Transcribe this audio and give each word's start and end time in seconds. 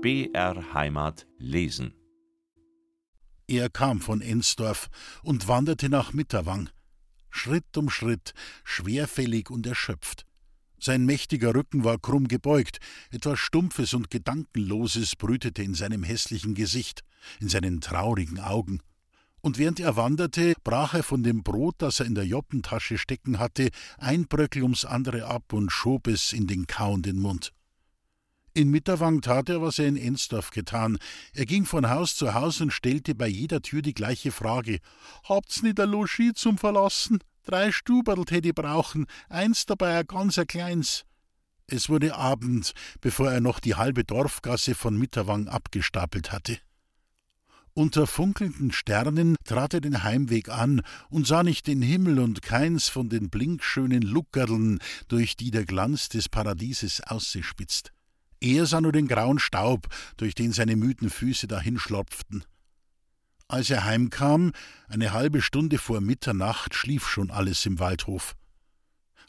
BR 0.00 0.74
Heimat 0.74 1.26
lesen. 1.38 1.92
Er 3.48 3.68
kam 3.68 4.00
von 4.00 4.20
Ensdorf 4.20 4.90
und 5.24 5.48
wanderte 5.48 5.88
nach 5.88 6.12
Mitterwang, 6.12 6.70
Schritt 7.30 7.76
um 7.76 7.90
Schritt, 7.90 8.32
schwerfällig 8.62 9.50
und 9.50 9.66
erschöpft. 9.66 10.24
Sein 10.78 11.04
mächtiger 11.04 11.52
Rücken 11.52 11.82
war 11.82 11.98
krumm 11.98 12.28
gebeugt, 12.28 12.78
etwas 13.10 13.40
Stumpfes 13.40 13.92
und 13.92 14.08
Gedankenloses 14.08 15.16
brütete 15.16 15.64
in 15.64 15.74
seinem 15.74 16.04
hässlichen 16.04 16.54
Gesicht, 16.54 17.02
in 17.40 17.48
seinen 17.48 17.80
traurigen 17.80 18.38
Augen. 18.38 18.80
Und 19.40 19.58
während 19.58 19.80
er 19.80 19.96
wanderte, 19.96 20.54
brach 20.62 20.94
er 20.94 21.02
von 21.02 21.24
dem 21.24 21.42
Brot, 21.42 21.74
das 21.78 21.98
er 21.98 22.06
in 22.06 22.14
der 22.14 22.24
Joppentasche 22.24 22.98
stecken 22.98 23.40
hatte, 23.40 23.70
ein 23.96 24.28
Bröckel 24.28 24.62
ums 24.62 24.84
andere 24.84 25.26
ab 25.26 25.52
und 25.52 25.72
schob 25.72 26.06
es 26.06 26.32
in 26.32 26.46
den 26.46 26.68
kauenden 26.68 27.18
Mund. 27.18 27.52
In 28.58 28.70
Mitterwang 28.70 29.20
tat 29.20 29.50
er, 29.50 29.62
was 29.62 29.78
er 29.78 29.86
in 29.86 29.96
Ensdorf 29.96 30.50
getan. 30.50 30.98
Er 31.32 31.46
ging 31.46 31.64
von 31.64 31.88
Haus 31.90 32.16
zu 32.16 32.34
Haus 32.34 32.60
und 32.60 32.72
stellte 32.72 33.14
bei 33.14 33.28
jeder 33.28 33.62
Tür 33.62 33.82
die 33.82 33.94
gleiche 33.94 34.32
Frage: 34.32 34.80
Habt's 35.28 35.62
nit 35.62 35.78
ein 35.78 35.88
Logis 35.88 36.32
zum 36.34 36.58
Verlassen? 36.58 37.20
Drei 37.44 37.70
Stuberl 37.70 38.24
tät 38.24 38.44
ich 38.46 38.54
brauchen, 38.56 39.06
eins 39.28 39.64
dabei 39.64 40.00
ein 40.00 40.08
ganz 40.08 40.40
kleins. 40.48 41.04
Es 41.68 41.88
wurde 41.88 42.16
Abend, 42.16 42.72
bevor 43.00 43.30
er 43.30 43.40
noch 43.40 43.60
die 43.60 43.76
halbe 43.76 44.02
Dorfgasse 44.02 44.74
von 44.74 44.98
Mitterwang 44.98 45.46
abgestapelt 45.46 46.32
hatte. 46.32 46.58
Unter 47.74 48.08
funkelnden 48.08 48.72
Sternen 48.72 49.36
trat 49.44 49.72
er 49.74 49.80
den 49.80 50.02
Heimweg 50.02 50.48
an 50.48 50.82
und 51.10 51.28
sah 51.28 51.44
nicht 51.44 51.68
den 51.68 51.80
Himmel 51.80 52.18
und 52.18 52.42
keins 52.42 52.88
von 52.88 53.08
den 53.08 53.30
blinkschönen 53.30 54.02
Luckerln, 54.02 54.80
durch 55.06 55.36
die 55.36 55.52
der 55.52 55.64
Glanz 55.64 56.08
des 56.08 56.28
Paradieses 56.28 57.00
ausspitzt. 57.02 57.92
Er 58.40 58.66
sah 58.66 58.80
nur 58.80 58.92
den 58.92 59.08
grauen 59.08 59.38
Staub, 59.38 59.88
durch 60.16 60.34
den 60.34 60.52
seine 60.52 60.76
müden 60.76 61.10
Füße 61.10 61.48
dahinschlopften. 61.48 62.44
Als 63.48 63.70
er 63.70 63.84
heimkam, 63.84 64.52
eine 64.88 65.12
halbe 65.12 65.42
Stunde 65.42 65.78
vor 65.78 66.00
Mitternacht, 66.00 66.74
schlief 66.74 67.08
schon 67.08 67.30
alles 67.30 67.64
im 67.66 67.78
Waldhof. 67.78 68.36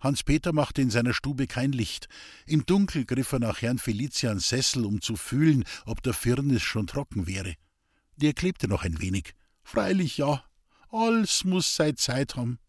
Hans-Peter 0.02 0.54
machte 0.54 0.82
in 0.82 0.90
seiner 0.90 1.14
Stube 1.14 1.48
kein 1.48 1.72
Licht. 1.72 2.08
Im 2.46 2.66
Dunkel 2.66 3.06
griff 3.06 3.32
er 3.32 3.40
nach 3.40 3.62
Herrn 3.62 3.80
Felicians 3.80 4.48
Sessel, 4.48 4.86
um 4.86 5.02
zu 5.02 5.16
fühlen, 5.16 5.64
ob 5.86 6.04
der 6.04 6.14
Firnis 6.14 6.62
schon 6.62 6.88
trocken 6.88 7.28
wäre. 7.28 7.56
Der 8.16 8.34
klebte 8.34 8.68
noch 8.68 8.84
ein 8.84 9.02
wenig. 9.02 9.34
Freilich 9.64 10.18
ja, 10.18 10.44
alles 10.90 11.44
muss 11.44 11.76
sei 11.76 11.94
Zeit 11.94 12.36
haben. 12.36 12.60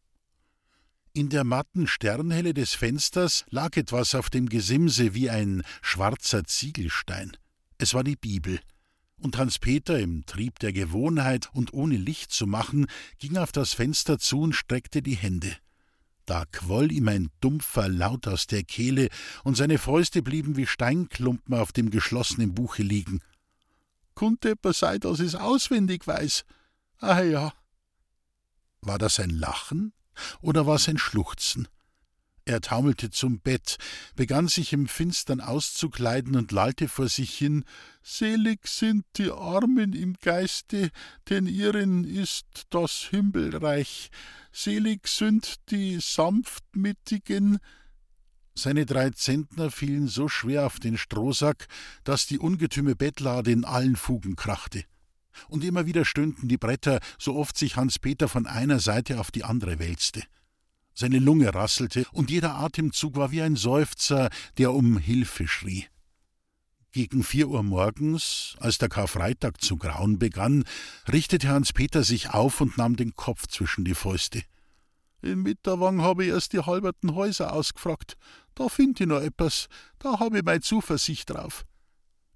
In 1.13 1.29
der 1.29 1.43
matten 1.43 1.89
Sternhelle 1.89 2.55
des 2.55 2.75
Fensters 2.75 3.45
lag 3.51 3.77
etwas 3.77 4.15
auf 4.15 4.31
dem 4.31 4.49
Gesimse 4.49 5.13
wie 5.13 5.29
ein 5.29 5.65
schwarzer 5.83 6.45
Ziegelstein. 6.45 7.37
Es 7.79 7.95
war 7.95 8.05
die 8.05 8.15
Bibel. 8.15 8.61
Und 9.19 9.37
Hans 9.37 9.59
Peter, 9.59 9.99
im 9.99 10.25
Trieb 10.25 10.61
der 10.61 10.73
Gewohnheit 10.73 11.51
und 11.53 11.75
ohne 11.75 11.97
Licht 11.97 12.31
zu 12.31 12.47
machen, 12.47 12.87
ging 13.19 13.37
auf 13.39 13.51
das 13.51 13.75
Fenster 13.75 14.21
zu 14.21 14.41
und 14.41 14.53
streckte 14.53 15.03
die 15.03 15.17
Hände. 15.17 15.57
Da 16.27 16.45
quoll 16.53 16.93
ihm 16.93 17.09
ein 17.09 17.29
dumpfer 17.41 17.89
Laut 17.89 18.29
aus 18.29 18.47
der 18.47 18.63
Kehle, 18.63 19.09
und 19.43 19.57
seine 19.57 19.79
Fäuste 19.79 20.23
blieben 20.23 20.57
wie 20.57 20.67
Steinklumpen 20.67 21.57
auf 21.57 21.73
dem 21.73 21.91
geschlossenen 21.91 22.55
Buche 22.55 22.85
liegen. 22.85 23.21
Etwas 24.43 24.79
sein, 24.79 25.01
dass 25.01 25.19
es 25.19 25.35
auswendig 25.35 26.07
weiß. 26.07 26.45
Ah 26.99 27.23
ja. 27.23 27.53
War 28.81 28.99
das 28.99 29.19
ein 29.19 29.31
Lachen? 29.31 29.93
Oder 30.41 30.67
war 30.67 30.77
es 30.77 30.89
ein 30.89 30.99
Schluchzen? 30.99 31.69
Er 32.51 32.61
taumelte 32.61 33.11
zum 33.11 33.39
Bett, 33.39 33.77
begann 34.17 34.49
sich 34.49 34.73
im 34.73 34.89
Finstern 34.89 35.41
auszukleiden 35.41 36.35
und 36.37 36.53
lallte 36.53 36.89
vor 36.89 37.09
sich 37.09 37.37
hin 37.37 37.65
Selig 38.03 38.67
sind 38.67 39.05
die 39.17 39.31
Armen 39.31 39.93
im 39.93 40.15
Geiste, 40.21 40.91
denn 41.29 41.47
ihren 41.47 42.05
ist 42.05 42.47
das 42.71 43.09
Himmelreich. 43.11 44.11
Selig 44.53 45.07
sind 45.07 45.57
die 45.71 46.01
Sanftmütigen. 46.01 47.59
Seine 48.55 48.85
drei 48.85 49.11
Zentner 49.11 49.71
fielen 49.71 50.09
so 50.09 50.29
schwer 50.29 50.67
auf 50.67 50.81
den 50.81 50.99
Strohsack, 50.99 51.69
dass 52.05 52.27
die 52.27 52.39
ungetüme 52.39 52.97
Bettlade 52.97 53.53
in 53.53 53.65
allen 53.65 53.97
Fugen 53.97 54.35
krachte 54.35 54.85
und 55.49 55.65
immer 55.65 55.87
wieder 55.87 56.05
stöhnten 56.05 56.49
die 56.49 56.59
Bretter, 56.59 57.01
so 57.19 57.37
oft 57.37 57.57
sich 57.57 57.77
Hans 57.77 57.99
Peter 57.99 58.29
von 58.29 58.47
einer 58.47 58.81
Seite 58.81 59.21
auf 59.21 59.31
die 59.31 59.45
andere 59.45 59.79
wälzte. 59.79 60.23
Seine 60.95 61.19
Lunge 61.19 61.55
rasselte, 61.55 62.05
und 62.13 62.31
jeder 62.31 62.57
Atemzug 62.57 63.17
war 63.17 63.31
wie 63.31 63.43
ein 63.43 63.57
Seufzer, 63.57 64.31
der 64.59 64.73
um 64.73 64.99
Hilfe 64.99 65.49
schrie. 65.49 65.87
Gegen 66.93 67.23
vier 67.23 67.49
Uhr 67.49 67.63
morgens, 67.63 68.57
als 68.59 68.79
der 68.79 68.89
Karfreitag 68.89 69.61
zu 69.63 69.77
grauen 69.77 70.19
begann, 70.19 70.65
richtete 71.11 71.49
Hans 71.49 71.73
Peter 71.73 72.03
sich 72.03 72.31
auf 72.31 72.61
und 72.61 72.77
nahm 72.79 72.97
den 72.97 73.15
Kopf 73.15 73.47
zwischen 73.47 73.85
die 73.85 73.95
Fäuste. 73.95 74.43
In 75.23 75.43
Mitterwang 75.43 76.01
habe 76.01 76.25
ich 76.25 76.31
erst 76.31 76.53
die 76.53 76.61
halberten 76.61 77.15
Häuser 77.15 77.53
ausgefragt. 77.53 78.17
Da 78.55 78.69
find 78.69 79.01
ich 79.01 79.07
noch 79.07 79.21
etwas, 79.21 79.69
da 80.01 80.19
habe 80.19 80.39
ich 80.39 80.45
meine 80.45 80.63
Zuversicht 80.63 81.31
drauf. 81.31 81.65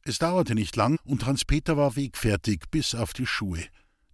Es 0.07 0.19
dauerte 0.19 0.55
nicht 0.55 0.77
lang, 0.77 0.99
und 1.05 1.25
Hans-Peter 1.25 1.79
war 1.79 1.97
wegfertig 1.97 2.65
bis 2.71 2.95
auf 2.95 3.15
die 3.15 3.27
Schuhe. 3.27 3.65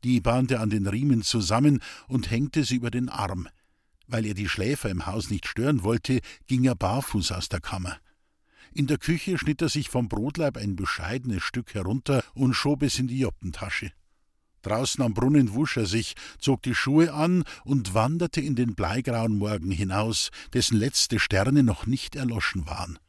Die 0.04 0.20
bahnte 0.20 0.54
er 0.54 0.60
an 0.60 0.70
den 0.70 0.86
Riemen 0.86 1.22
zusammen 1.22 1.82
und 2.06 2.30
hängte 2.30 2.62
sie 2.62 2.76
über 2.76 2.92
den 2.92 3.08
Arm. 3.08 3.48
Weil 4.06 4.24
er 4.24 4.34
die 4.34 4.48
Schläfer 4.48 4.88
im 4.88 5.06
Haus 5.06 5.30
nicht 5.30 5.48
stören 5.48 5.82
wollte, 5.82 6.20
ging 6.46 6.62
er 6.62 6.76
barfuß 6.76 7.32
aus 7.32 7.48
der 7.48 7.60
Kammer. 7.60 7.98
In 8.72 8.86
der 8.86 8.98
Küche 8.98 9.36
schnitt 9.36 9.62
er 9.62 9.68
sich 9.68 9.88
vom 9.88 10.08
Brotleib 10.08 10.56
ein 10.56 10.76
bescheidenes 10.76 11.42
Stück 11.42 11.74
herunter 11.74 12.22
und 12.34 12.54
schob 12.54 12.84
es 12.84 13.00
in 13.00 13.08
die 13.08 13.18
Joppentasche. 13.18 13.90
Draußen 14.62 15.02
am 15.02 15.12
Brunnen 15.12 15.54
wusch 15.54 15.76
er 15.76 15.86
sich, 15.86 16.14
zog 16.38 16.62
die 16.62 16.74
Schuhe 16.74 17.12
an 17.12 17.42
und 17.64 17.94
wanderte 17.94 18.40
in 18.40 18.54
den 18.54 18.76
bleigrauen 18.76 19.38
Morgen 19.38 19.72
hinaus, 19.72 20.30
dessen 20.52 20.78
letzte 20.78 21.18
Sterne 21.18 21.64
noch 21.64 21.86
nicht 21.86 22.14
erloschen 22.14 22.66
waren. 22.66 23.00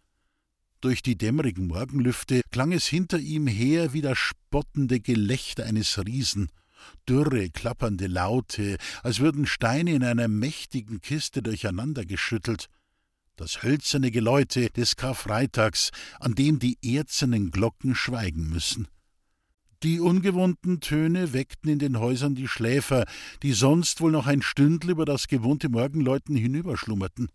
Durch 0.82 1.04
die 1.04 1.16
dämmerigen 1.16 1.68
Morgenlüfte 1.68 2.42
klang 2.50 2.72
es 2.72 2.88
hinter 2.88 3.20
ihm 3.20 3.46
her 3.46 3.94
wie 3.94 4.02
das 4.02 4.18
spottende 4.18 5.00
Gelächter 5.00 5.66
eines 5.66 6.04
Riesen, 6.04 6.50
dürre, 7.08 7.52
klappernde 7.52 8.08
Laute, 8.08 8.78
als 9.04 9.20
würden 9.20 9.46
Steine 9.46 9.94
in 9.94 10.04
einer 10.04 10.28
mächtigen 10.28 11.00
Kiste 11.00 11.44
durcheinandergeschüttelt. 11.44 12.68
Das 13.36 13.62
hölzerne 13.62 14.10
Geläute 14.10 14.72
des 14.72 14.96
Karfreitags, 14.96 15.92
an 16.20 16.34
dem 16.34 16.58
die 16.58 16.78
erzenen 16.82 17.52
Glocken 17.52 17.94
schweigen 17.94 18.50
müssen. 18.50 18.88
Die 19.84 20.00
ungewohnten 20.00 20.80
Töne 20.80 21.34
weckten 21.34 21.70
in 21.70 21.80
den 21.80 22.00
Häusern 22.00 22.34
die 22.34 22.48
Schläfer, 22.48 23.06
die 23.44 23.54
sonst 23.54 24.02
wohl 24.02 24.12
noch 24.12 24.26
ein 24.26 24.42
Stündel 24.42 24.92
über 24.92 25.06
das 25.06 25.28
gewohnte 25.28 25.70
Morgenläuten 25.70 26.36
hinüberschlummerten. 26.36 27.30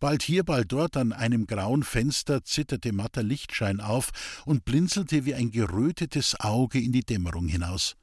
Bald 0.00 0.22
hier, 0.22 0.44
bald 0.44 0.72
dort 0.72 0.96
an 0.96 1.12
einem 1.12 1.46
grauen 1.46 1.82
Fenster 1.82 2.44
zitterte 2.44 2.92
matter 2.92 3.22
Lichtschein 3.22 3.80
auf 3.80 4.10
und 4.44 4.64
blinzelte 4.64 5.24
wie 5.24 5.34
ein 5.34 5.50
gerötetes 5.50 6.38
Auge 6.40 6.80
in 6.80 6.92
die 6.92 7.04
Dämmerung 7.04 7.48
hinaus. 7.48 7.96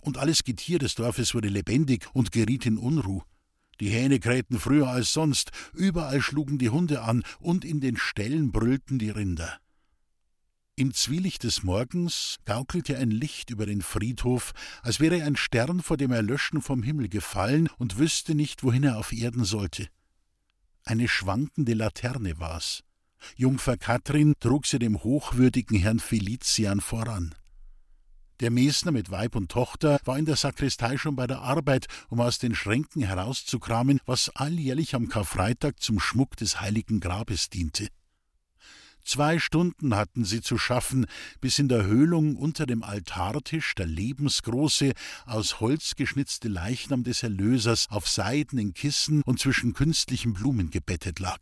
Und 0.00 0.18
alles 0.18 0.44
Getier 0.44 0.78
des 0.78 0.94
Dorfes 0.94 1.34
wurde 1.34 1.48
lebendig 1.48 2.06
und 2.12 2.32
geriet 2.32 2.66
in 2.66 2.78
Unruh. 2.78 3.22
Die 3.80 3.90
Hähne 3.90 4.20
krähten 4.20 4.58
früher 4.58 4.88
als 4.88 5.12
sonst, 5.12 5.50
überall 5.72 6.20
schlugen 6.20 6.58
die 6.58 6.70
Hunde 6.70 7.02
an 7.02 7.22
und 7.40 7.64
in 7.64 7.80
den 7.80 7.96
Ställen 7.96 8.52
brüllten 8.52 8.98
die 8.98 9.10
Rinder. 9.10 9.58
Im 10.74 10.94
Zwielicht 10.94 11.44
des 11.44 11.62
Morgens 11.62 12.38
gaukelte 12.44 12.96
ein 12.96 13.10
Licht 13.10 13.50
über 13.50 13.66
den 13.66 13.82
Friedhof, 13.82 14.52
als 14.82 15.00
wäre 15.00 15.22
ein 15.22 15.36
Stern 15.36 15.82
vor 15.82 15.96
dem 15.96 16.12
Erlöschen 16.12 16.62
vom 16.62 16.82
Himmel 16.82 17.08
gefallen 17.08 17.68
und 17.78 17.98
wüsste 17.98 18.34
nicht, 18.34 18.62
wohin 18.62 18.84
er 18.84 18.98
auf 18.98 19.12
Erden 19.12 19.44
sollte. 19.44 19.88
Eine 20.84 21.08
schwankende 21.08 21.74
Laterne 21.74 22.38
war's. 22.38 22.82
Jungfer 23.36 23.76
Katrin 23.76 24.34
trug 24.40 24.66
sie 24.66 24.78
dem 24.78 25.02
hochwürdigen 25.02 25.78
Herrn 25.78 26.00
Felician 26.00 26.80
voran. 26.80 27.34
Der 28.40 28.50
Mesner 28.50 28.90
mit 28.90 29.12
Weib 29.12 29.36
und 29.36 29.52
Tochter 29.52 30.00
war 30.04 30.18
in 30.18 30.24
der 30.24 30.34
Sakristei 30.34 30.96
schon 30.96 31.14
bei 31.14 31.28
der 31.28 31.42
Arbeit, 31.42 31.86
um 32.08 32.20
aus 32.20 32.38
den 32.38 32.56
Schränken 32.56 33.02
herauszukramen, 33.02 34.00
was 34.04 34.30
alljährlich 34.30 34.96
am 34.96 35.08
Karfreitag 35.08 35.80
zum 35.80 36.00
Schmuck 36.00 36.36
des 36.36 36.60
heiligen 36.60 36.98
Grabes 36.98 37.50
diente. 37.50 37.86
Zwei 39.04 39.38
Stunden 39.38 39.96
hatten 39.96 40.24
sie 40.24 40.40
zu 40.40 40.58
schaffen, 40.58 41.06
bis 41.40 41.58
in 41.58 41.68
der 41.68 41.84
Höhlung 41.84 42.36
unter 42.36 42.66
dem 42.66 42.82
Altartisch 42.82 43.74
der 43.74 43.86
lebensgroße, 43.86 44.92
aus 45.26 45.60
Holz 45.60 45.94
geschnitzte 45.96 46.48
Leichnam 46.48 47.02
des 47.02 47.22
Erlösers 47.22 47.86
auf 47.90 48.08
seidenen 48.08 48.74
Kissen 48.74 49.22
und 49.24 49.40
zwischen 49.40 49.74
künstlichen 49.74 50.34
Blumen 50.34 50.70
gebettet 50.70 51.18
lag. 51.18 51.40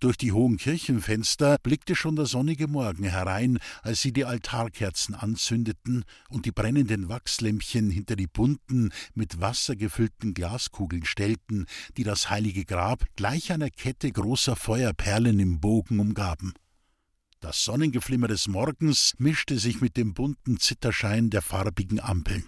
Durch 0.00 0.18
die 0.18 0.32
hohen 0.32 0.58
Kirchenfenster 0.58 1.56
blickte 1.62 1.94
schon 1.94 2.16
der 2.16 2.26
sonnige 2.26 2.68
Morgen 2.68 3.04
herein, 3.04 3.58
als 3.82 4.02
sie 4.02 4.12
die 4.12 4.26
Altarkerzen 4.26 5.14
anzündeten 5.14 6.04
und 6.28 6.44
die 6.44 6.52
brennenden 6.52 7.08
Wachslämpchen 7.08 7.90
hinter 7.90 8.14
die 8.14 8.26
bunten, 8.26 8.92
mit 9.14 9.40
Wasser 9.40 9.74
gefüllten 9.74 10.34
Glaskugeln 10.34 11.06
stellten, 11.06 11.66
die 11.96 12.04
das 12.04 12.28
heilige 12.28 12.64
Grab 12.64 13.04
gleich 13.16 13.52
einer 13.52 13.70
Kette 13.70 14.12
großer 14.12 14.54
Feuerperlen 14.54 15.40
im 15.40 15.60
Bogen 15.60 15.98
umgaben. 15.98 16.52
Das 17.40 17.64
Sonnengeflimmer 17.64 18.28
des 18.28 18.48
Morgens 18.48 19.14
mischte 19.18 19.58
sich 19.58 19.80
mit 19.80 19.96
dem 19.96 20.14
bunten 20.14 20.58
Zitterschein 20.58 21.30
der 21.30 21.42
farbigen 21.42 22.00
Ampeln. 22.00 22.44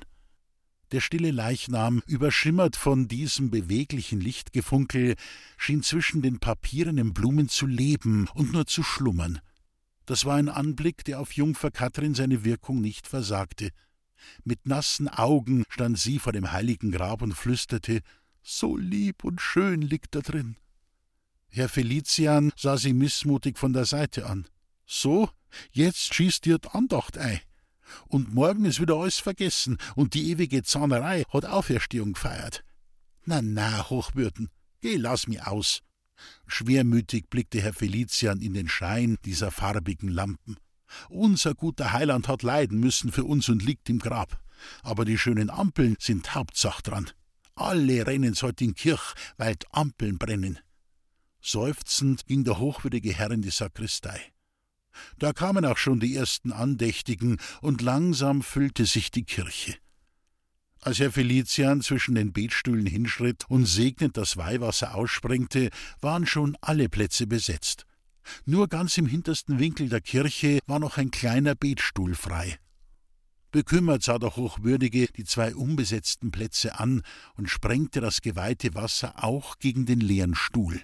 Der 0.93 1.01
stille 1.01 1.31
Leichnam, 1.31 2.03
überschimmert 2.07 2.77
von 2.77 3.09
diesem 3.09 3.51
beweglichen 3.51 4.21
Lichtgefunkel, 4.21 5.17
schien 5.59 5.83
zwischen 5.83 6.23
den 6.23 6.39
papierenen 6.39 7.13
Blumen 7.13 7.49
zu 7.49 7.67
leben 7.67 8.27
und 8.35 8.53
nur 8.53 8.67
zu 8.67 8.83
schlummern. 8.83 9.41
Das 10.07 10.25
war 10.25 10.37
ein 10.37 10.49
Anblick, 10.49 11.05
der 11.05 11.21
auf 11.21 11.33
Jungfer 11.33 11.71
Katrin 11.71 12.15
seine 12.15 12.43
Wirkung 12.43 12.81
nicht 12.81 13.07
versagte. 13.07 13.71
Mit 14.45 14.67
nassen 14.67 15.09
Augen 15.09 15.65
stand 15.69 15.99
sie 15.99 16.19
vor 16.19 16.33
dem 16.33 16.53
heiligen 16.53 16.91
Grab 16.91 17.21
und 17.21 17.35
flüsterte 17.35 18.01
So 18.43 18.77
lieb 18.77 19.25
und 19.25 19.43
schön 19.43 19.83
liegt 19.83 20.15
da 20.15 20.21
drin. 20.21 20.57
Herr 21.51 21.69
Felician 21.69 22.53
sah 22.57 22.79
sie 22.79 22.95
missmutig 22.95 23.59
von 23.59 23.75
der 23.75 23.85
Seite 23.85 24.27
an. 24.27 24.47
So, 24.87 25.29
jetzt 25.71 26.15
schießt 26.15 26.47
dir 26.47 26.59
Andacht 26.73 27.19
ein. 27.19 27.41
Und 28.07 28.35
morgen 28.35 28.65
ist 28.65 28.81
wieder 28.81 28.97
alles 28.97 29.19
vergessen 29.19 29.79
und 29.95 30.15
die 30.15 30.31
ewige 30.31 30.63
Zahnerei 30.63 31.25
hat 31.33 31.45
Auferstehung 31.45 32.15
gefeiert. 32.15 32.65
Na, 33.25 33.43
na, 33.43 33.89
Hochwürden, 33.91 34.51
geh, 34.81 34.97
lass 34.97 35.27
mi 35.27 35.39
aus. 35.41 35.81
Schwermütig 36.47 37.29
blickte 37.29 37.61
Herr 37.61 37.75
Felician 37.75 38.41
in 38.41 38.55
den 38.55 38.69
Schein 38.69 39.19
dieser 39.25 39.51
farbigen 39.51 40.09
Lampen. 40.09 40.57
Unser 41.09 41.55
guter 41.55 41.93
Heiland 41.93 42.29
hat 42.29 42.43
leiden 42.43 42.81
müssen 42.81 43.13
für 43.13 43.25
uns 43.25 43.49
und 43.49 43.63
liegt 43.63 43.89
im 43.91 43.99
Grab. 43.99 44.41
Aber 44.83 45.05
die 45.05 45.19
schönen 45.19 45.51
Ampeln 45.51 45.97
sind 46.01 46.35
Hauptsach 46.35 46.81
dran. 46.81 47.11
Alle 47.55 48.07
rennen's 48.07 48.43
heut 48.43 48.61
in 48.61 48.75
Kirch, 48.75 49.15
weil 49.37 49.57
Ampeln 49.71 50.19
brennen. 50.19 50.59
Seufzend 51.41 52.27
ging 52.27 52.45
der 52.45 52.59
hochwürdige 52.59 53.13
Herr 53.13 53.31
in 53.31 53.43
die 53.43 53.51
Sakristei. 53.51 54.21
Da 55.19 55.33
kamen 55.33 55.65
auch 55.65 55.79
schon 55.79 56.01
die 56.01 56.15
ersten 56.15 56.53
Andächtigen, 56.53 57.39
und 57.61 57.83
langsam 57.83 58.43
füllte 58.43 58.87
sich 58.87 59.11
die 59.11 59.25
Kirche. 59.25 59.77
Als 60.81 61.01
Herr 61.01 61.11
Felician 61.11 61.83
zwischen 61.83 62.15
den 62.15 62.33
Betstühlen 62.33 62.87
hinschritt 62.87 63.45
und 63.49 63.67
segnend 63.67 64.17
das 64.17 64.37
Weihwasser 64.37 64.95
aussprengte, 64.95 65.71
waren 66.01 66.27
schon 66.27 66.57
alle 66.61 66.89
Plätze 66.89 67.27
besetzt. 67.27 67.85
Nur 68.45 68.69
ganz 68.69 68.97
im 68.99 69.07
hintersten 69.07 69.59
Winkel 69.59 69.89
der 69.89 70.01
Kirche 70.01 70.61
war 70.67 70.79
noch 70.79 70.97
ein 70.97 71.11
kleiner 71.11 71.55
Betstuhl 71.55 72.15
frei. 72.15 72.59
Bekümmert 73.51 74.03
sah 74.03 74.19
der 74.19 74.37
Hochwürdige 74.37 75.07
die 75.07 75.25
zwei 75.25 75.55
unbesetzten 75.55 76.31
Plätze 76.31 76.79
an 76.79 77.03
und 77.35 77.49
sprengte 77.49 78.01
das 78.01 78.21
geweihte 78.21 78.75
Wasser 78.75 79.25
auch 79.25 79.59
gegen 79.59 79.87
den 79.87 80.01
leeren 80.01 80.35
Stuhl. 80.35 80.83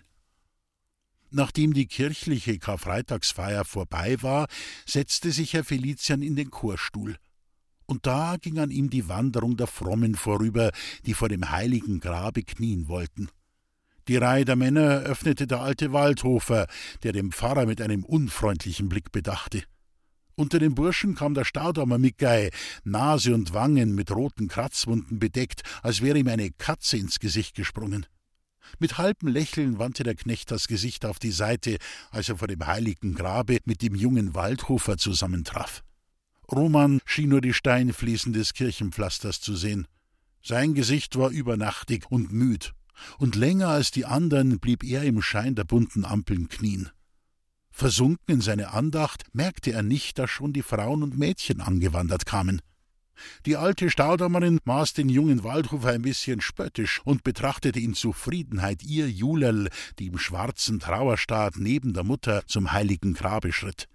Nachdem 1.36 1.74
die 1.74 1.88
kirchliche 1.88 2.60
Karfreitagsfeier 2.60 3.64
vorbei 3.64 4.22
war, 4.22 4.46
setzte 4.86 5.32
sich 5.32 5.52
Herr 5.52 5.64
Felician 5.64 6.22
in 6.22 6.36
den 6.36 6.52
Chorstuhl. 6.52 7.16
Und 7.86 8.06
da 8.06 8.36
ging 8.40 8.60
an 8.60 8.70
ihm 8.70 8.88
die 8.88 9.08
Wanderung 9.08 9.56
der 9.56 9.66
Frommen 9.66 10.14
vorüber, 10.14 10.70
die 11.06 11.12
vor 11.12 11.28
dem 11.28 11.50
heiligen 11.50 11.98
Grabe 11.98 12.44
knien 12.44 12.86
wollten. 12.86 13.30
Die 14.06 14.16
Reihe 14.16 14.44
der 14.44 14.54
Männer 14.54 15.00
öffnete 15.00 15.48
der 15.48 15.60
alte 15.60 15.92
Waldhofer, 15.92 16.68
der 17.02 17.10
den 17.10 17.32
Pfarrer 17.32 17.66
mit 17.66 17.80
einem 17.80 18.04
unfreundlichen 18.04 18.88
Blick 18.88 19.10
bedachte. 19.10 19.64
Unter 20.36 20.60
den 20.60 20.76
Burschen 20.76 21.16
kam 21.16 21.34
der 21.34 21.44
Staudammer 21.44 21.98
Mickey, 21.98 22.50
Nase 22.84 23.34
und 23.34 23.52
Wangen 23.52 23.96
mit 23.96 24.12
roten 24.12 24.46
Kratzwunden 24.46 25.18
bedeckt, 25.18 25.62
als 25.82 26.00
wäre 26.00 26.16
ihm 26.16 26.28
eine 26.28 26.52
Katze 26.52 26.96
ins 26.96 27.18
Gesicht 27.18 27.56
gesprungen. 27.56 28.06
Mit 28.78 28.98
halbem 28.98 29.28
Lächeln 29.28 29.78
wandte 29.78 30.02
der 30.02 30.14
Knecht 30.14 30.50
das 30.50 30.68
Gesicht 30.68 31.04
auf 31.04 31.18
die 31.18 31.30
Seite, 31.30 31.78
als 32.10 32.28
er 32.28 32.38
vor 32.38 32.48
dem 32.48 32.66
heiligen 32.66 33.14
Grabe 33.14 33.58
mit 33.64 33.82
dem 33.82 33.94
jungen 33.94 34.34
Waldhofer 34.34 34.96
zusammentraf. 34.96 35.82
Roman 36.50 37.00
schien 37.04 37.30
nur 37.30 37.40
die 37.40 37.54
Steinfliesen 37.54 38.32
des 38.32 38.52
Kirchenpflasters 38.52 39.40
zu 39.40 39.56
sehen. 39.56 39.86
Sein 40.42 40.74
Gesicht 40.74 41.16
war 41.16 41.30
übernachtig 41.30 42.10
und 42.10 42.32
müd, 42.32 42.74
und 43.18 43.34
länger 43.34 43.68
als 43.68 43.90
die 43.90 44.04
anderen 44.04 44.60
blieb 44.60 44.84
er 44.84 45.02
im 45.04 45.22
Schein 45.22 45.54
der 45.54 45.64
bunten 45.64 46.04
Ampeln 46.04 46.48
knien. 46.48 46.90
Versunken 47.70 48.36
in 48.36 48.40
seine 48.40 48.72
Andacht 48.72 49.24
merkte 49.32 49.72
er 49.72 49.82
nicht, 49.82 50.18
dass 50.18 50.30
schon 50.30 50.52
die 50.52 50.62
Frauen 50.62 51.02
und 51.02 51.18
Mädchen 51.18 51.60
angewandert 51.60 52.24
kamen. 52.24 52.62
Die 53.46 53.56
alte 53.56 53.90
Staudammerin 53.90 54.60
maß 54.64 54.92
den 54.92 55.08
jungen 55.08 55.44
Waldhofer 55.44 55.90
ein 55.90 56.02
bisschen 56.02 56.40
spöttisch 56.40 57.00
und 57.04 57.24
betrachtete 57.24 57.80
in 57.80 57.94
Zufriedenheit 57.94 58.82
ihr 58.82 59.10
Julerl, 59.10 59.68
die 59.98 60.06
im 60.06 60.18
schwarzen 60.18 60.80
Trauerstaat 60.80 61.56
neben 61.56 61.92
der 61.92 62.04
Mutter 62.04 62.42
zum 62.46 62.72
heiligen 62.72 63.14
Grabe 63.14 63.52
schritt. 63.52 63.88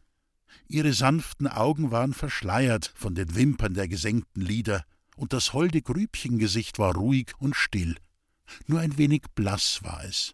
Ihre 0.67 0.93
sanften 0.93 1.47
Augen 1.47 1.91
waren 1.91 2.13
verschleiert 2.13 2.91
von 2.95 3.15
den 3.15 3.35
Wimpern 3.35 3.73
der 3.73 3.87
gesenkten 3.87 4.41
Lider, 4.41 4.83
und 5.15 5.33
das 5.33 5.53
holde 5.53 5.81
Grübchengesicht 5.81 6.79
war 6.79 6.95
ruhig 6.95 7.33
und 7.39 7.55
still. 7.55 7.95
Nur 8.67 8.79
ein 8.79 8.97
wenig 8.97 9.23
blass 9.35 9.79
war 9.83 10.03
es. 10.05 10.33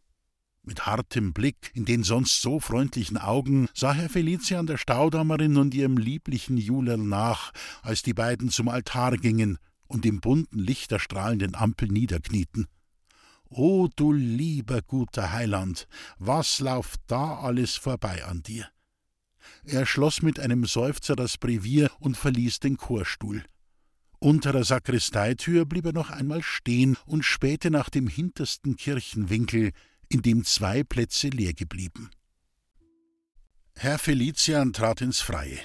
Mit 0.68 0.88
hartem 0.88 1.32
Blick 1.32 1.70
in 1.76 1.86
den 1.86 2.02
sonst 2.02 2.42
so 2.42 2.60
freundlichen 2.60 3.18
Augen 3.18 3.70
sah 3.76 3.94
Herr 3.94 4.10
Felician 4.10 4.66
der 4.66 4.78
Staudammerin 4.78 5.58
und 5.58 5.76
ihrem 5.76 5.96
lieblichen 5.96 6.58
Julerl 6.58 6.98
nach, 6.98 7.52
als 7.84 8.02
die 8.02 8.16
beiden 8.16 8.50
zum 8.50 8.70
Altar 8.70 9.18
gingen 9.18 9.60
und 9.86 10.08
im 10.08 10.22
bunten 10.22 10.58
lichterstrahlenden 10.58 11.54
Ampel 11.54 11.90
niederknieten. 11.90 12.66
O 13.48 13.88
du 13.96 14.12
lieber 14.12 14.82
guter 14.82 15.32
Heiland, 15.32 15.88
was 16.18 16.60
lauft 16.60 17.00
da 17.06 17.38
alles 17.38 17.76
vorbei 17.76 18.26
an 18.26 18.42
dir? 18.42 18.68
Er 19.66 19.86
schloss 19.86 20.24
mit 20.24 20.40
einem 20.40 20.66
Seufzer 20.66 21.16
das 21.16 21.38
Brevier 21.38 21.92
und 22.00 22.18
verließ 22.18 22.60
den 22.60 22.78
Chorstuhl. 22.78 23.44
Unter 24.18 24.52
der 24.52 24.64
Sakristeitür 24.64 25.66
blieb 25.66 25.86
er 25.86 25.94
noch 25.94 26.10
einmal 26.10 26.42
stehen 26.42 26.98
und 27.06 27.24
spähte 27.24 27.70
nach 27.70 27.92
dem 27.92 28.08
hintersten 28.08 28.76
Kirchenwinkel, 28.76 29.72
in 30.10 30.22
dem 30.22 30.44
zwei 30.46 30.84
Plätze 30.84 31.30
leer 31.30 31.54
geblieben. 31.54 32.10
Herr 33.75 34.00
Felician 34.00 34.74
trat 34.74 35.02
ins 35.02 35.19
Freie. 35.19 35.60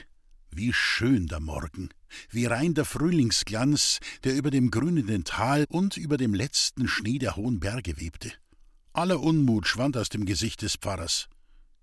Wie 0.50 0.72
schön 0.72 1.28
der 1.28 1.38
Morgen, 1.38 1.90
wie 2.30 2.46
rein 2.46 2.74
der 2.74 2.84
Frühlingsglanz, 2.84 4.00
der 4.24 4.34
über 4.34 4.50
dem 4.50 4.70
grünenden 4.70 5.22
Tal 5.24 5.64
und 5.68 5.96
über 5.96 6.16
dem 6.16 6.34
letzten 6.34 6.88
Schnee 6.88 7.18
der 7.18 7.36
hohen 7.36 7.60
Berge 7.60 8.00
webte. 8.00 8.32
Aller 8.92 9.20
Unmut 9.20 9.68
schwand 9.68 9.96
aus 9.96 10.08
dem 10.08 10.26
Gesicht 10.26 10.62
des 10.62 10.74
Pfarrers. 10.74 11.28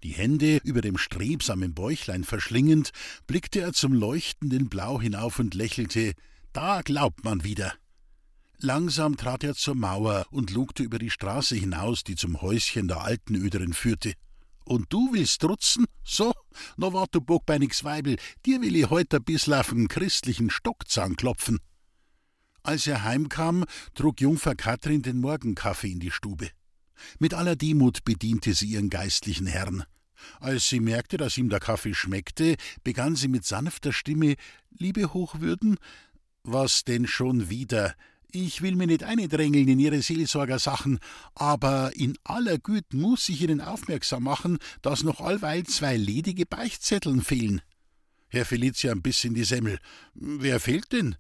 Die 0.04 0.12
Hände 0.12 0.60
über 0.64 0.82
dem 0.82 0.98
strebsamen 0.98 1.74
Bäuchlein 1.74 2.24
verschlingend, 2.24 2.92
blickte 3.26 3.62
er 3.62 3.74
zum 3.74 3.94
leuchtenden 3.94 4.68
Blau 4.70 5.02
hinauf 5.02 5.40
und 5.40 5.54
lächelte, 5.54 6.14
da 6.52 6.82
glaubt 6.82 7.24
man 7.24 7.44
wieder. 7.44 7.74
Langsam 8.60 9.18
trat 9.18 9.44
er 9.44 9.54
zur 9.54 9.76
Mauer 9.76 10.26
und 10.32 10.50
lugte 10.52 10.82
über 10.82 10.98
die 10.98 11.12
Straße 11.12 11.56
hinaus, 11.56 12.04
die 12.04 12.16
zum 12.16 12.42
Häuschen 12.42 12.88
der 12.88 13.02
alten 13.02 13.36
Öderin 13.36 13.74
führte. 13.74 14.14
Und 14.66 14.92
du 14.92 15.14
willst 15.14 15.42
trutzen? 15.42 15.86
So, 16.04 16.34
na 16.76 16.92
wart 16.92 17.14
du 17.14 17.22
bockbeinigs 17.22 17.84
Weibel, 17.84 18.18
dir 18.46 18.62
will 18.62 18.76
ich 18.76 18.90
heut 18.90 19.14
a 19.14 19.20
bissl 19.20 19.54
auf'n 19.54 19.88
christlichen 19.88 20.50
Stockzahn 20.50 21.16
klopfen. 21.16 21.60
Als 22.64 22.88
er 22.88 23.04
heimkam, 23.04 23.64
trug 23.94 24.20
Jungfer 24.20 24.56
Katrin 24.56 25.04
den 25.04 25.22
Morgenkaffee 25.22 25.92
in 25.92 26.00
die 26.00 26.12
Stube. 26.12 26.50
Mit 27.20 27.36
aller 27.36 27.56
Demut 27.56 28.04
bediente 28.04 28.54
sie 28.56 28.70
ihren 28.70 28.90
geistlichen 28.90 29.48
Herrn. 29.48 29.84
Als 30.40 30.68
sie 30.68 30.80
merkte, 30.80 31.18
dass 31.18 31.38
ihm 31.38 31.50
der 31.50 31.60
Kaffee 31.60 31.94
schmeckte, 31.94 32.56
begann 32.84 33.16
sie 33.16 33.28
mit 33.28 33.46
sanfter 33.46 33.94
Stimme 33.94 34.36
Liebe 34.72 35.14
Hochwürden, 35.14 35.78
was 36.44 36.84
denn 36.84 37.08
schon 37.08 37.50
wieder? 37.50 37.94
Ich 38.32 38.62
will 38.62 38.76
mir 38.76 38.88
nicht 38.88 39.04
eindrängeln 39.04 39.68
in 39.68 39.80
Ihre 39.80 40.02
Seelsorgersachen, 40.02 41.00
aber 41.34 41.96
in 41.96 42.18
aller 42.24 42.58
Güte 42.58 42.96
muss 42.96 43.30
ich 43.30 43.42
Ihnen 43.42 43.62
aufmerksam 43.62 44.24
machen, 44.24 44.58
dass 44.82 45.04
noch 45.04 45.22
allweil 45.22 45.64
zwei 45.64 45.96
ledige 45.96 46.46
Beichtzetteln 46.46 47.22
fehlen. 47.22 47.62
Herr 48.28 48.46
Felician 48.46 49.02
biss 49.02 49.24
in 49.24 49.34
die 49.34 49.46
Semmel. 49.46 49.80
Wer 50.14 50.60
fehlt 50.60 50.92
denn? 50.92 51.16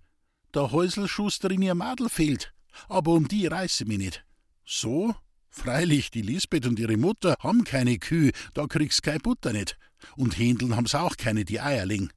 Der 0.54 0.72
Häuselschuster 0.72 1.50
in 1.52 1.62
ihr 1.62 1.76
Madel 1.76 2.10
fehlt, 2.10 2.54
aber 2.90 3.12
um 3.12 3.28
die 3.28 3.48
reiße 3.48 3.86
mich 3.86 3.98
nicht. 3.98 4.26
So? 4.66 5.16
Freilich, 5.50 6.12
die 6.12 6.22
Lisbeth 6.22 6.68
und 6.68 6.78
ihre 6.78 6.98
Mutter 6.98 7.36
haben 7.40 7.64
keine 7.64 7.98
Kühe, 7.98 8.32
da 8.54 8.68
kriegst 8.68 9.02
kein 9.02 9.20
Butter 9.20 9.54
nicht. 9.54 9.78
Und 10.16 10.38
Händeln 10.38 10.76
haben's 10.76 10.94
auch 10.94 11.18
keine, 11.18 11.46
die 11.46 11.60
Eierling. 11.60 12.12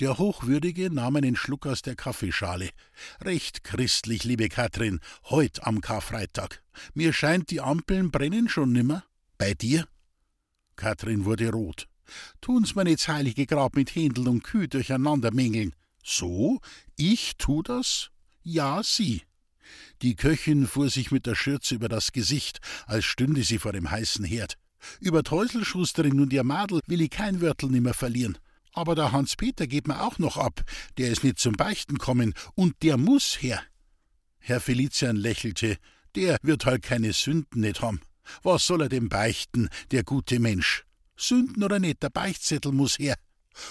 Der 0.00 0.18
Hochwürdige 0.18 0.90
nahm 0.90 1.16
einen 1.16 1.36
Schluck 1.36 1.66
aus 1.66 1.82
der 1.82 1.94
Kaffeeschale. 1.94 2.70
Recht 3.20 3.62
christlich, 3.62 4.24
liebe 4.24 4.48
Katrin, 4.48 5.00
heut 5.28 5.62
am 5.64 5.80
Karfreitag. 5.80 6.62
Mir 6.94 7.12
scheint, 7.12 7.50
die 7.50 7.60
Ampeln 7.60 8.10
brennen 8.10 8.48
schon 8.48 8.72
nimmer. 8.72 9.04
Bei 9.38 9.54
dir? 9.54 9.86
Katrin 10.76 11.24
wurde 11.24 11.50
rot. 11.50 11.88
Tun's 12.40 12.74
mir 12.74 12.84
nicht 12.84 13.06
heilige 13.06 13.46
Grab 13.46 13.76
mit 13.76 13.94
Händel 13.94 14.28
und 14.28 14.42
Kühe 14.42 14.68
durcheinander 14.68 15.32
mengeln. 15.32 15.74
So? 16.02 16.60
Ich 16.96 17.36
tu 17.36 17.62
das? 17.62 18.10
Ja, 18.42 18.82
sie. 18.82 19.22
Die 20.02 20.16
Köchin 20.16 20.66
fuhr 20.66 20.90
sich 20.90 21.10
mit 21.10 21.26
der 21.26 21.34
Schürze 21.34 21.76
über 21.76 21.88
das 21.88 22.12
Gesicht, 22.12 22.60
als 22.86 23.04
stünde 23.04 23.44
sie 23.44 23.58
vor 23.58 23.72
dem 23.72 23.90
heißen 23.90 24.24
Herd. 24.24 24.58
Über 25.00 25.22
Teuselschusterin 25.22 26.20
und 26.20 26.32
ihr 26.32 26.42
Madel 26.44 26.80
will 26.86 27.00
ich 27.00 27.10
kein 27.10 27.40
Wörtel 27.40 27.70
nimmer 27.70 27.94
verlieren. 27.94 28.38
Aber 28.72 28.94
der 28.94 29.12
Hans-Peter 29.12 29.66
geht 29.66 29.86
mir 29.86 30.02
auch 30.02 30.18
noch 30.18 30.36
ab. 30.36 30.62
Der 30.96 31.10
ist 31.10 31.24
nicht 31.24 31.38
zum 31.38 31.52
Beichten 31.52 31.98
kommen 31.98 32.34
und 32.54 32.74
der 32.82 32.96
muss 32.96 33.42
her. 33.42 33.62
Herr 34.38 34.60
Felician 34.60 35.16
lächelte. 35.16 35.76
Der 36.14 36.38
wird 36.42 36.66
halt 36.66 36.82
keine 36.82 37.12
Sünden 37.12 37.60
nicht 37.60 37.80
haben. 37.80 38.00
Was 38.42 38.66
soll 38.66 38.82
er 38.82 38.88
denn 38.88 39.08
beichten, 39.08 39.68
der 39.90 40.04
gute 40.04 40.38
Mensch? 40.38 40.84
Sünden 41.16 41.62
oder 41.62 41.78
nicht, 41.78 42.02
der 42.02 42.10
Beichtzettel 42.10 42.72
muss 42.72 42.98
her. 42.98 43.16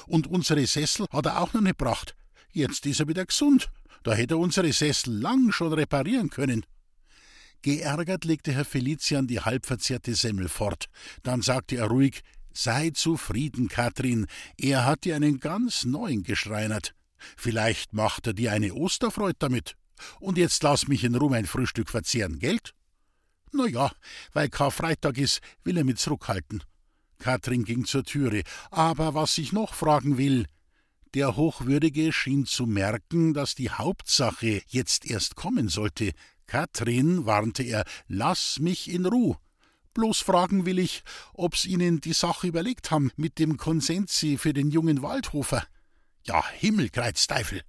Und 0.07 0.27
unsere 0.27 0.65
Sessel 0.67 1.07
hat 1.11 1.25
er 1.25 1.41
auch 1.41 1.53
noch 1.53 1.61
nicht 1.61 1.77
gebracht. 1.77 2.15
Jetzt 2.51 2.85
ist 2.85 2.99
er 2.99 3.07
wieder 3.07 3.25
gesund. 3.25 3.69
Da 4.03 4.13
hätte 4.13 4.35
er 4.35 4.39
unsere 4.39 4.71
Sessel 4.73 5.13
lang 5.13 5.51
schon 5.51 5.73
reparieren 5.73 6.29
können. 6.29 6.65
Geärgert 7.61 8.25
legte 8.25 8.51
Herr 8.51 8.65
Felician 8.65 9.27
die 9.27 9.39
halbverzehrte 9.39 10.15
Semmel 10.15 10.49
fort. 10.49 10.87
Dann 11.23 11.41
sagte 11.41 11.77
er 11.77 11.87
ruhig: 11.87 12.21
Sei 12.53 12.91
zufrieden, 12.91 13.67
Katrin. 13.67 14.27
Er 14.57 14.85
hat 14.85 15.05
dir 15.05 15.15
einen 15.15 15.39
ganz 15.39 15.85
neuen 15.85 16.23
geschreinert. 16.23 16.95
Vielleicht 17.37 17.93
macht 17.93 18.27
er 18.27 18.33
dir 18.33 18.51
eine 18.51 18.73
Osterfreud 18.73 19.35
damit. 19.39 19.75
Und 20.19 20.37
jetzt 20.37 20.63
lass 20.63 20.87
mich 20.87 21.03
in 21.03 21.15
Ruhe 21.15 21.29
mein 21.29 21.45
Frühstück 21.45 21.89
verzehren, 21.89 22.39
Geld? 22.39 22.73
Na 23.51 23.67
ja, 23.67 23.91
weil 24.33 24.49
Karfreitag 24.49 25.17
ist, 25.17 25.41
will 25.63 25.77
er 25.77 25.83
mit 25.83 25.99
zurückhalten. 25.99 26.63
Katrin 27.19 27.63
ging 27.63 27.85
zur 27.85 28.03
Türe. 28.03 28.43
Aber 28.71 29.13
was 29.13 29.37
ich 29.37 29.51
noch 29.51 29.73
fragen 29.73 30.17
will, 30.17 30.47
der 31.13 31.35
Hochwürdige 31.35 32.13
schien 32.13 32.45
zu 32.45 32.65
merken, 32.65 33.33
dass 33.33 33.53
die 33.53 33.69
Hauptsache 33.69 34.61
jetzt 34.67 35.05
erst 35.05 35.35
kommen 35.35 35.67
sollte. 35.67 36.13
Katrin, 36.47 37.25
warnte 37.25 37.63
er, 37.63 37.85
lass 38.07 38.59
mich 38.59 38.89
in 38.89 39.05
Ruh. 39.05 39.35
Bloß 39.93 40.19
fragen 40.19 40.65
will 40.65 40.79
ich, 40.79 41.03
ob's 41.33 41.65
Ihnen 41.65 41.99
die 41.99 42.13
Sache 42.13 42.47
überlegt 42.47 42.91
haben 42.91 43.11
mit 43.17 43.39
dem 43.39 43.57
Konsensi 43.57 44.37
für 44.37 44.53
den 44.53 44.71
jungen 44.71 45.01
Waldhofer. 45.01 45.65
Ja, 46.25 46.43
Himmelkreuzteufel! 46.51 47.61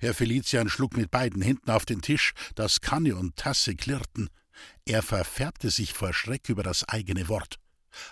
Herr 0.00 0.14
Felician 0.14 0.68
schlug 0.68 0.96
mit 0.96 1.10
beiden 1.10 1.40
Händen 1.40 1.70
auf 1.70 1.84
den 1.84 2.02
Tisch, 2.02 2.32
dass 2.56 2.80
Kanne 2.80 3.14
und 3.14 3.36
Tasse 3.36 3.76
klirrten. 3.76 4.28
Er 4.84 5.02
verfärbte 5.02 5.70
sich 5.70 5.92
vor 5.92 6.12
Schreck 6.12 6.48
über 6.48 6.64
das 6.64 6.82
eigene 6.88 7.28
Wort. 7.28 7.60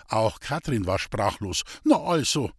Auch 0.07 0.39
Katrin 0.39 0.85
war 0.85 0.99
sprachlos. 0.99 1.63
Na 1.83 1.97
also. 1.97 2.51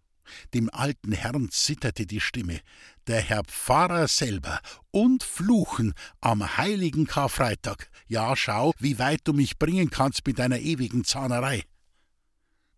Dem 0.53 0.69
alten 0.69 1.13
Herrn 1.13 1.51
zitterte 1.51 2.05
die 2.05 2.21
Stimme. 2.21 2.61
Der 3.09 3.23
Herr 3.23 3.43
Pfarrer 3.45 4.07
selber 4.07 4.61
und 4.91 5.23
Fluchen 5.23 5.95
am 6.21 6.59
heiligen 6.59 7.07
Karfreitag. 7.07 7.91
Ja, 8.07 8.37
schau, 8.37 8.75
wie 8.81 8.99
weit 8.99 9.23
du 9.25 9.33
mich 9.33 9.59
bringen 9.59 9.89
kannst 9.89 10.27
mit 10.27 10.39
deiner 10.39 10.59
ewigen 10.59 11.05
Zahnerei. 11.05 11.65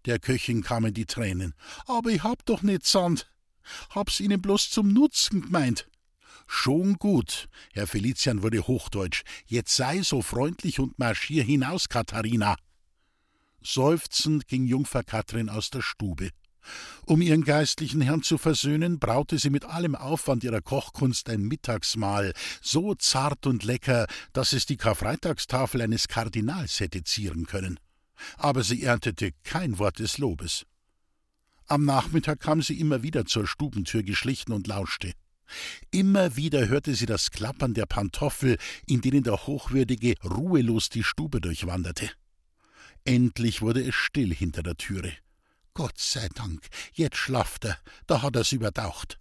Der 0.05 0.21
Köchin 0.21 0.63
kamen 0.63 0.95
die 0.95 1.07
Tränen. 1.07 1.55
Aber 1.87 2.11
ich 2.11 2.23
hab 2.23 2.47
doch 2.47 2.63
nicht 2.63 2.87
Sand. 2.87 3.29
Hab's 3.91 4.21
ihnen 4.21 4.41
bloß 4.41 4.71
zum 4.71 4.93
Nutzen 4.93 5.43
gemeint. 5.43 5.89
Schon 6.47 6.95
gut. 6.95 7.49
Herr 7.73 7.89
Felician 7.89 8.45
wurde 8.45 8.69
hochdeutsch. 8.69 9.25
Jetzt 9.47 9.75
sei 9.75 10.03
so 10.03 10.23
freundlich 10.23 10.79
und 10.79 10.97
marschier 10.97 11.43
hinaus, 11.43 11.89
Katharina. 11.89 12.55
Seufzend 13.63 14.47
ging 14.47 14.65
Jungfer 14.65 15.03
Katrin 15.03 15.49
aus 15.49 15.71
der 15.71 15.83
Stube. 15.83 16.31
Um 17.07 17.23
ihren 17.23 17.45
geistlichen 17.45 18.01
Herrn 18.01 18.23
zu 18.23 18.39
versöhnen, 18.39 18.99
braute 18.99 19.39
sie 19.39 19.51
mit 19.51 19.65
allem 19.65 19.95
Aufwand 19.95 20.45
ihrer 20.45 20.61
Kochkunst 20.61 21.29
ein 21.29 21.43
Mittagsmahl, 21.43 22.33
so 22.63 22.95
zart 22.95 23.47
und 23.47 23.65
lecker, 23.65 24.07
dass 24.33 24.53
es 24.53 24.67
die 24.67 24.77
Karfreitagstafel 24.77 25.83
eines 25.83 26.09
Kardinals 26.09 26.81
hätte 26.81 27.03
zieren 27.03 27.47
können. 27.47 27.81
Aber 28.37 28.63
sie 28.63 28.83
erntete 28.83 29.33
kein 29.45 29.79
Wort 29.79 29.99
des 29.99 30.19
Lobes. 30.19 30.67
Am 31.67 31.85
Nachmittag 31.85 32.41
kam 32.41 32.63
sie 32.63 32.79
immer 32.79 33.03
wieder 33.03 33.27
zur 33.27 33.47
Stubentür 33.47 34.03
geschlichen 34.03 34.53
und 34.53 34.67
lauschte. 34.67 35.13
Immer 35.91 36.37
wieder 36.37 36.69
hörte 36.69 36.95
sie 36.95 37.07
das 37.07 37.31
Klappern 37.31 37.75
der 37.75 37.87
Pantoffel, 37.87 38.59
in 38.87 39.01
denen 39.01 39.23
der 39.23 39.47
Hochwürdige 39.47 40.15
ruhelos 40.25 40.89
die 40.89 41.03
Stube 41.03 41.41
durchwanderte. 41.41 42.11
Endlich 43.05 43.63
wurde 43.63 43.83
es 43.83 43.95
still 43.95 44.35
hinter 44.35 44.63
der 44.63 44.77
Türe. 44.77 45.13
Gott 45.81 45.99
sei 45.99 46.29
Dank, 46.35 46.69
jetzt 46.93 47.17
schlaft 47.17 47.65
er, 47.65 47.79
da 48.07 48.21
hat 48.21 48.37
er's 48.37 48.53
übertaucht. 48.53 49.19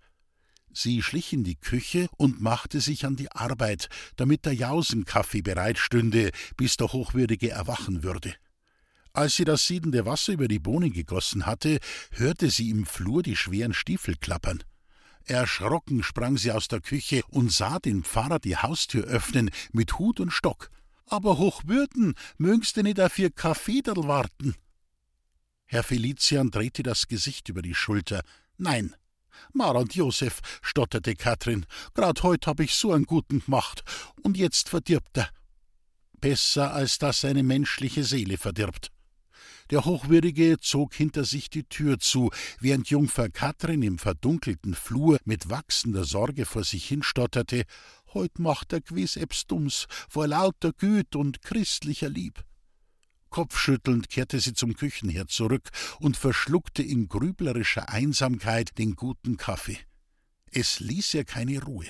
Sie 0.73 1.01
schlich 1.01 1.31
in 1.31 1.45
die 1.45 1.55
Küche 1.55 2.09
und 2.17 2.41
machte 2.41 2.81
sich 2.81 3.05
an 3.05 3.15
die 3.15 3.31
Arbeit, 3.31 3.87
damit 4.17 4.43
der 4.43 4.55
Jausenkaffee 4.55 5.41
bereitstünde, 5.41 6.31
bis 6.57 6.75
der 6.75 6.91
Hochwürdige 6.91 7.49
erwachen 7.49 8.03
würde. 8.03 8.35
Als 9.13 9.37
sie 9.37 9.45
das 9.45 9.67
siedende 9.67 10.05
Wasser 10.05 10.33
über 10.33 10.49
die 10.49 10.59
Bohnen 10.59 10.91
gegossen 10.91 11.45
hatte, 11.45 11.79
hörte 12.11 12.49
sie 12.49 12.71
im 12.71 12.85
Flur 12.85 13.23
die 13.23 13.37
schweren 13.37 13.73
Stiefel 13.73 14.17
klappern. 14.17 14.61
Erschrocken 15.23 16.03
sprang 16.03 16.37
sie 16.37 16.51
aus 16.51 16.67
der 16.67 16.81
Küche 16.81 17.21
und 17.29 17.53
sah 17.53 17.79
den 17.79 18.03
Pfarrer 18.03 18.39
die 18.39 18.57
Haustür 18.57 19.05
öffnen 19.05 19.49
mit 19.71 19.97
Hut 19.97 20.19
und 20.19 20.31
Stock. 20.31 20.71
Aber 21.05 21.37
Hochwürden, 21.37 22.15
mögst 22.37 22.75
du 22.75 22.83
nicht 22.83 22.99
auf 22.99 23.17
ihr 23.17 23.31
Kaffeederl 23.31 24.09
warten? 24.09 24.55
Herr 25.71 25.83
Felician 25.83 26.49
drehte 26.49 26.81
das 26.81 27.07
Gesicht 27.07 27.47
über 27.47 27.61
die 27.61 27.75
Schulter. 27.75 28.23
Nein. 28.57 28.95
Mara 29.53 29.77
und 29.77 29.93
Josef, 29.93 30.39
stotterte 30.63 31.13
Katrin, 31.13 31.67
grad 31.93 32.23
heut 32.23 32.47
hab 32.47 32.59
ich 32.59 32.73
so 32.73 32.91
einen 32.91 33.05
guten 33.05 33.45
gemacht, 33.45 33.83
und 34.23 34.35
jetzt 34.35 34.67
verdirbt 34.69 35.15
er. 35.15 35.29
Besser, 36.19 36.73
als 36.73 36.97
dass 36.97 37.21
seine 37.21 37.43
menschliche 37.43 38.03
Seele 38.03 38.39
verdirbt. 38.39 38.91
Der 39.69 39.85
Hochwürdige 39.85 40.57
zog 40.59 40.95
hinter 40.95 41.23
sich 41.23 41.51
die 41.51 41.65
Tür 41.65 41.99
zu, 41.99 42.31
während 42.59 42.89
Jungfer 42.89 43.29
Katrin 43.29 43.83
im 43.83 43.99
verdunkelten 43.99 44.73
Flur 44.73 45.19
mit 45.23 45.51
wachsender 45.51 46.03
Sorge 46.03 46.47
vor 46.47 46.63
sich 46.63 46.87
hinstotterte: 46.87 47.65
Heut 48.15 48.39
macht 48.39 48.73
er 48.73 48.81
gewiss 48.81 49.17
ebs 49.17 49.45
Dumms, 49.45 49.85
vor 50.09 50.25
lauter 50.25 50.73
Güt 50.73 51.15
und 51.15 51.43
christlicher 51.43 52.09
Lieb. 52.09 52.43
Kopfschüttelnd 53.29 54.09
kehrte 54.09 54.39
sie 54.39 54.53
zum 54.53 54.75
Küchenherd 54.75 55.29
zurück 55.29 55.69
und 55.99 56.17
verschluckte 56.17 56.83
in 56.83 57.07
grüblerischer 57.07 57.89
Einsamkeit 57.89 58.77
den 58.77 58.95
guten 58.95 59.37
Kaffee. 59.37 59.77
Es 60.51 60.79
ließ 60.79 61.13
ihr 61.13 61.25
keine 61.25 61.61
Ruhe. 61.63 61.87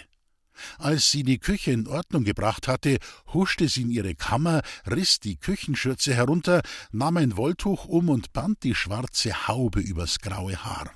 Als 0.77 1.11
sie 1.11 1.23
die 1.23 1.39
Küche 1.39 1.71
in 1.71 1.87
Ordnung 1.87 2.23
gebracht 2.23 2.67
hatte, 2.67 2.97
huschte 3.33 3.69
sie 3.69 3.83
in 3.83 3.91
ihre 3.91 4.15
Kammer, 4.15 4.61
riß 4.89 5.19
die 5.21 5.37
Küchenschürze 5.37 6.13
herunter, 6.13 6.61
nahm 6.91 7.17
ein 7.17 7.37
Wolltuch 7.37 7.85
um 7.85 8.09
und 8.09 8.33
band 8.33 8.63
die 8.63 8.75
schwarze 8.75 9.47
Haube 9.47 9.79
übers 9.79 10.19
graue 10.19 10.63
Haar. 10.63 10.91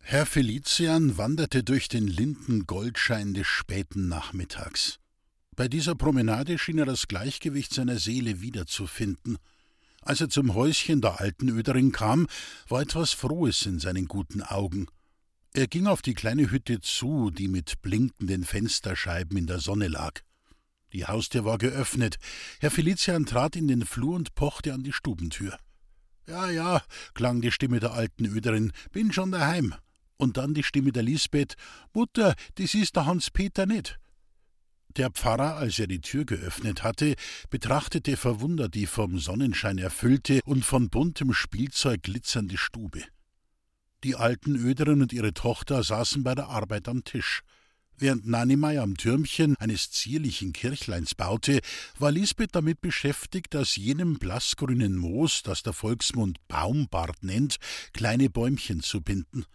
Herr 0.00 0.26
Felician 0.26 1.16
wanderte 1.16 1.62
durch 1.62 1.88
den 1.88 2.06
linden 2.06 2.66
Goldschein 2.66 3.34
des 3.34 3.46
späten 3.46 4.08
Nachmittags. 4.08 4.98
Bei 5.54 5.68
dieser 5.68 5.94
Promenade 5.94 6.58
schien 6.58 6.78
er 6.78 6.86
das 6.86 7.08
Gleichgewicht 7.08 7.74
seiner 7.74 7.98
Seele 7.98 8.40
wiederzufinden. 8.40 9.38
Als 10.00 10.20
er 10.20 10.30
zum 10.30 10.54
Häuschen 10.54 11.00
der 11.00 11.20
alten 11.20 11.48
Öderin 11.48 11.92
kam, 11.92 12.26
war 12.68 12.80
etwas 12.80 13.12
Frohes 13.12 13.66
in 13.66 13.78
seinen 13.78 14.08
guten 14.08 14.42
Augen. 14.42 14.86
Er 15.52 15.66
ging 15.66 15.86
auf 15.86 16.00
die 16.00 16.14
kleine 16.14 16.50
Hütte 16.50 16.80
zu, 16.80 17.30
die 17.30 17.48
mit 17.48 17.82
blinkenden 17.82 18.44
Fensterscheiben 18.44 19.36
in 19.36 19.46
der 19.46 19.60
Sonne 19.60 19.88
lag. 19.88 20.20
Die 20.94 21.04
Haustür 21.04 21.44
war 21.44 21.58
geöffnet. 21.58 22.16
Herr 22.60 22.70
Felician 22.70 23.26
trat 23.26 23.54
in 23.54 23.68
den 23.68 23.84
Flur 23.84 24.16
und 24.16 24.34
pochte 24.34 24.72
an 24.72 24.82
die 24.82 24.92
Stubentür. 24.92 25.58
Ja, 26.26 26.50
ja, 26.50 26.82
klang 27.14 27.42
die 27.42 27.52
Stimme 27.52 27.80
der 27.80 27.92
alten 27.92 28.24
Öderin, 28.24 28.72
bin 28.92 29.12
schon 29.12 29.32
daheim. 29.32 29.74
Und 30.16 30.36
dann 30.38 30.54
die 30.54 30.62
Stimme 30.62 30.92
der 30.92 31.02
Lisbeth, 31.02 31.56
Mutter, 31.92 32.34
das 32.54 32.74
ist 32.74 32.96
der 32.96 33.06
Hans-Peter 33.06 33.66
nicht. 33.66 33.98
Der 34.96 35.10
Pfarrer, 35.10 35.56
als 35.56 35.78
er 35.78 35.86
die 35.86 36.00
Tür 36.00 36.26
geöffnet 36.26 36.82
hatte, 36.82 37.14
betrachtete 37.48 38.18
verwundert 38.18 38.74
die 38.74 38.86
vom 38.86 39.18
Sonnenschein 39.18 39.78
erfüllte 39.78 40.40
und 40.44 40.64
von 40.64 40.90
buntem 40.90 41.32
Spielzeug 41.32 42.02
glitzernde 42.02 42.58
Stube. 42.58 43.02
Die 44.04 44.16
alten 44.16 44.54
Öderin 44.56 45.00
und 45.00 45.12
ihre 45.12 45.32
Tochter 45.32 45.82
saßen 45.82 46.22
bei 46.22 46.34
der 46.34 46.48
Arbeit 46.48 46.88
am 46.88 47.04
Tisch. 47.04 47.42
Während 47.96 48.26
Nanimei 48.26 48.80
am 48.80 48.96
Türmchen 48.96 49.56
eines 49.56 49.90
zierlichen 49.90 50.52
Kirchleins 50.52 51.14
baute, 51.14 51.60
war 51.98 52.10
Lisbeth 52.10 52.54
damit 52.54 52.80
beschäftigt, 52.80 53.54
aus 53.54 53.76
jenem 53.76 54.18
blassgrünen 54.18 54.96
Moos, 54.96 55.42
das 55.42 55.62
der 55.62 55.72
Volksmund 55.72 56.38
Baumbart 56.48 57.22
nennt, 57.22 57.56
kleine 57.92 58.28
Bäumchen 58.28 58.82
zu 58.82 59.00
binden. 59.02 59.46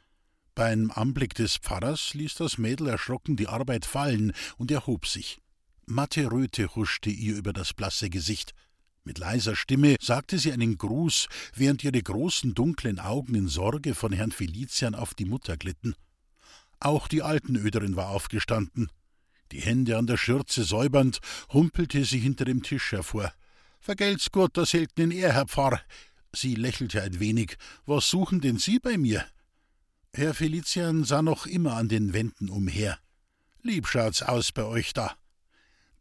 Beim 0.58 0.90
Anblick 0.90 1.36
des 1.36 1.58
Pfarrers 1.58 2.16
ließ 2.16 2.34
das 2.34 2.58
Mädel 2.58 2.88
erschrocken 2.88 3.36
die 3.36 3.46
Arbeit 3.48 3.86
fallen 3.86 4.34
und 4.58 4.72
erhob 4.72 5.06
sich. 5.06 5.38
Matte 5.86 6.32
Röte 6.32 6.76
huschte 6.76 7.12
ihr 7.12 7.36
über 7.36 7.54
das 7.54 7.76
blasse 7.76 8.10
Gesicht. 8.10 8.56
Mit 9.04 9.20
leiser 9.20 9.56
Stimme 9.56 9.98
sagte 10.02 10.40
sie 10.40 10.52
einen 10.52 10.80
Gruß, 10.80 11.28
während 11.54 11.84
ihre 11.84 12.02
großen 12.02 12.56
dunklen 12.56 12.98
Augen 13.00 13.36
in 13.36 13.48
Sorge 13.48 13.94
von 13.94 14.12
Herrn 14.12 14.32
Felician 14.32 14.96
auf 14.96 15.14
die 15.14 15.26
Mutter 15.26 15.58
glitten. 15.58 15.94
Auch 16.80 17.08
die 17.08 17.22
Altenöderin 17.22 17.96
war 17.96 18.10
aufgestanden. 18.10 18.90
Die 19.52 19.62
Hände 19.62 19.96
an 19.96 20.08
der 20.08 20.18
Schürze 20.18 20.64
säubernd, 20.64 21.20
humpelte 21.54 22.04
sie 22.04 22.18
hinter 22.18 22.46
dem 22.46 22.64
Tisch 22.64 22.94
hervor. 22.94 23.32
Vergelt's 23.80 24.32
Gott, 24.32 24.58
das 24.58 24.74
hält 24.74 24.98
in 24.98 25.12
er, 25.12 25.34
Herr 25.34 25.46
Pfarr. 25.46 25.80
Sie 26.34 26.56
lächelte 26.56 27.04
ein 27.04 27.20
wenig. 27.20 27.58
Was 27.86 28.10
suchen 28.10 28.42
denn 28.42 28.58
Sie 28.58 28.80
bei 28.80 28.98
mir? 28.98 29.24
Herr 30.18 30.34
Felician 30.34 31.04
sah 31.04 31.22
noch 31.22 31.46
immer 31.46 31.76
an 31.76 31.90
den 31.90 32.12
Wänden 32.12 32.50
umher. 32.50 32.98
Lieb 33.62 33.88
schaut's 33.88 34.24
aus 34.24 34.52
bei 34.52 34.64
euch 34.64 34.92
da. 34.94 35.16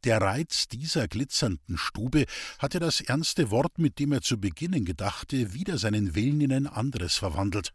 Der 0.05 0.23
Reiz 0.23 0.69
dieser 0.69 1.07
glitzernden 1.07 1.77
Stube 1.77 2.25
hatte 2.59 2.79
das 2.79 3.03
ernste 3.03 3.51
Wort, 3.51 3.79
mit 3.79 3.99
dem 3.99 4.13
er 4.13 4.23
zu 4.23 4.41
beginnen 4.41 4.87
gedachte, 4.87 5.53
wieder 5.53 5.77
seinen 5.77 6.15
Willen 6.15 6.41
in 6.41 6.51
ein 6.51 6.67
anderes 6.67 7.19
verwandelt. 7.19 7.75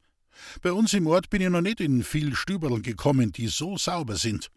Bei 0.64 0.72
uns 0.72 0.96
im 0.96 1.06
Ort 1.06 1.30
bin 1.30 1.44
ich 1.44 1.50
noch 1.50 1.62
nicht 1.62 1.80
in 1.80 2.04
viel 2.04 2.36
Stüberl 2.36 2.82
gekommen, 2.82 3.32
die 3.32 3.46
so 3.46 3.78
sauber 3.78 4.16
sind. 4.16 4.50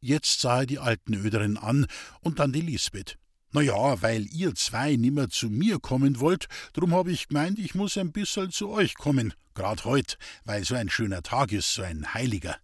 Jetzt 0.00 0.40
sah 0.40 0.62
er 0.62 0.66
die 0.66 0.80
alten 0.80 1.14
Öderin 1.14 1.56
an 1.58 1.86
und 2.22 2.40
dann 2.40 2.52
die 2.52 2.60
Lisbeth. 2.60 3.18
Na 3.52 3.60
ja, 3.60 4.02
weil 4.02 4.26
ihr 4.32 4.56
zwei 4.56 4.96
nimmer 4.96 5.28
zu 5.28 5.48
mir 5.48 5.78
kommen 5.78 6.18
wollt, 6.18 6.48
drum 6.72 6.92
hab 6.92 7.06
ich 7.06 7.28
gemeint, 7.28 7.60
ich 7.60 7.76
muss 7.76 7.96
ein 7.96 8.10
bisserl 8.10 8.50
zu 8.50 8.68
euch 8.70 8.96
kommen, 8.96 9.32
grad 9.54 9.84
heut, 9.84 10.18
weil 10.44 10.64
so 10.64 10.74
ein 10.74 10.90
schöner 10.90 11.22
Tag 11.22 11.52
ist, 11.52 11.74
so 11.74 11.82
ein 11.82 12.14
heiliger. 12.14 12.56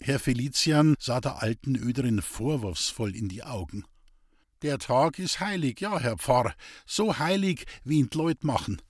Herr 0.00 0.18
Felician 0.18 0.94
sah 0.98 1.20
der 1.20 1.42
alten 1.42 1.76
Öderin 1.76 2.22
vorwurfsvoll 2.22 3.14
in 3.14 3.28
die 3.28 3.42
Augen. 3.42 3.84
Der 4.62 4.78
Tag 4.78 5.18
ist 5.18 5.40
heilig, 5.40 5.80
ja, 5.80 5.98
Herr 5.98 6.18
Pfarr, 6.18 6.54
so 6.86 7.18
heilig, 7.18 7.64
wie 7.84 7.98
ihn 7.98 8.10
Leut 8.12 8.44
machen. 8.44 8.80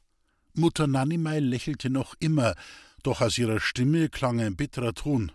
Mutter 0.52 0.86
Nanimei 0.86 1.38
lächelte 1.38 1.90
noch 1.90 2.14
immer, 2.18 2.54
doch 3.02 3.20
aus 3.20 3.38
ihrer 3.38 3.60
Stimme 3.60 4.08
klang 4.08 4.40
ein 4.40 4.56
bitterer 4.56 4.94
Ton. 4.94 5.32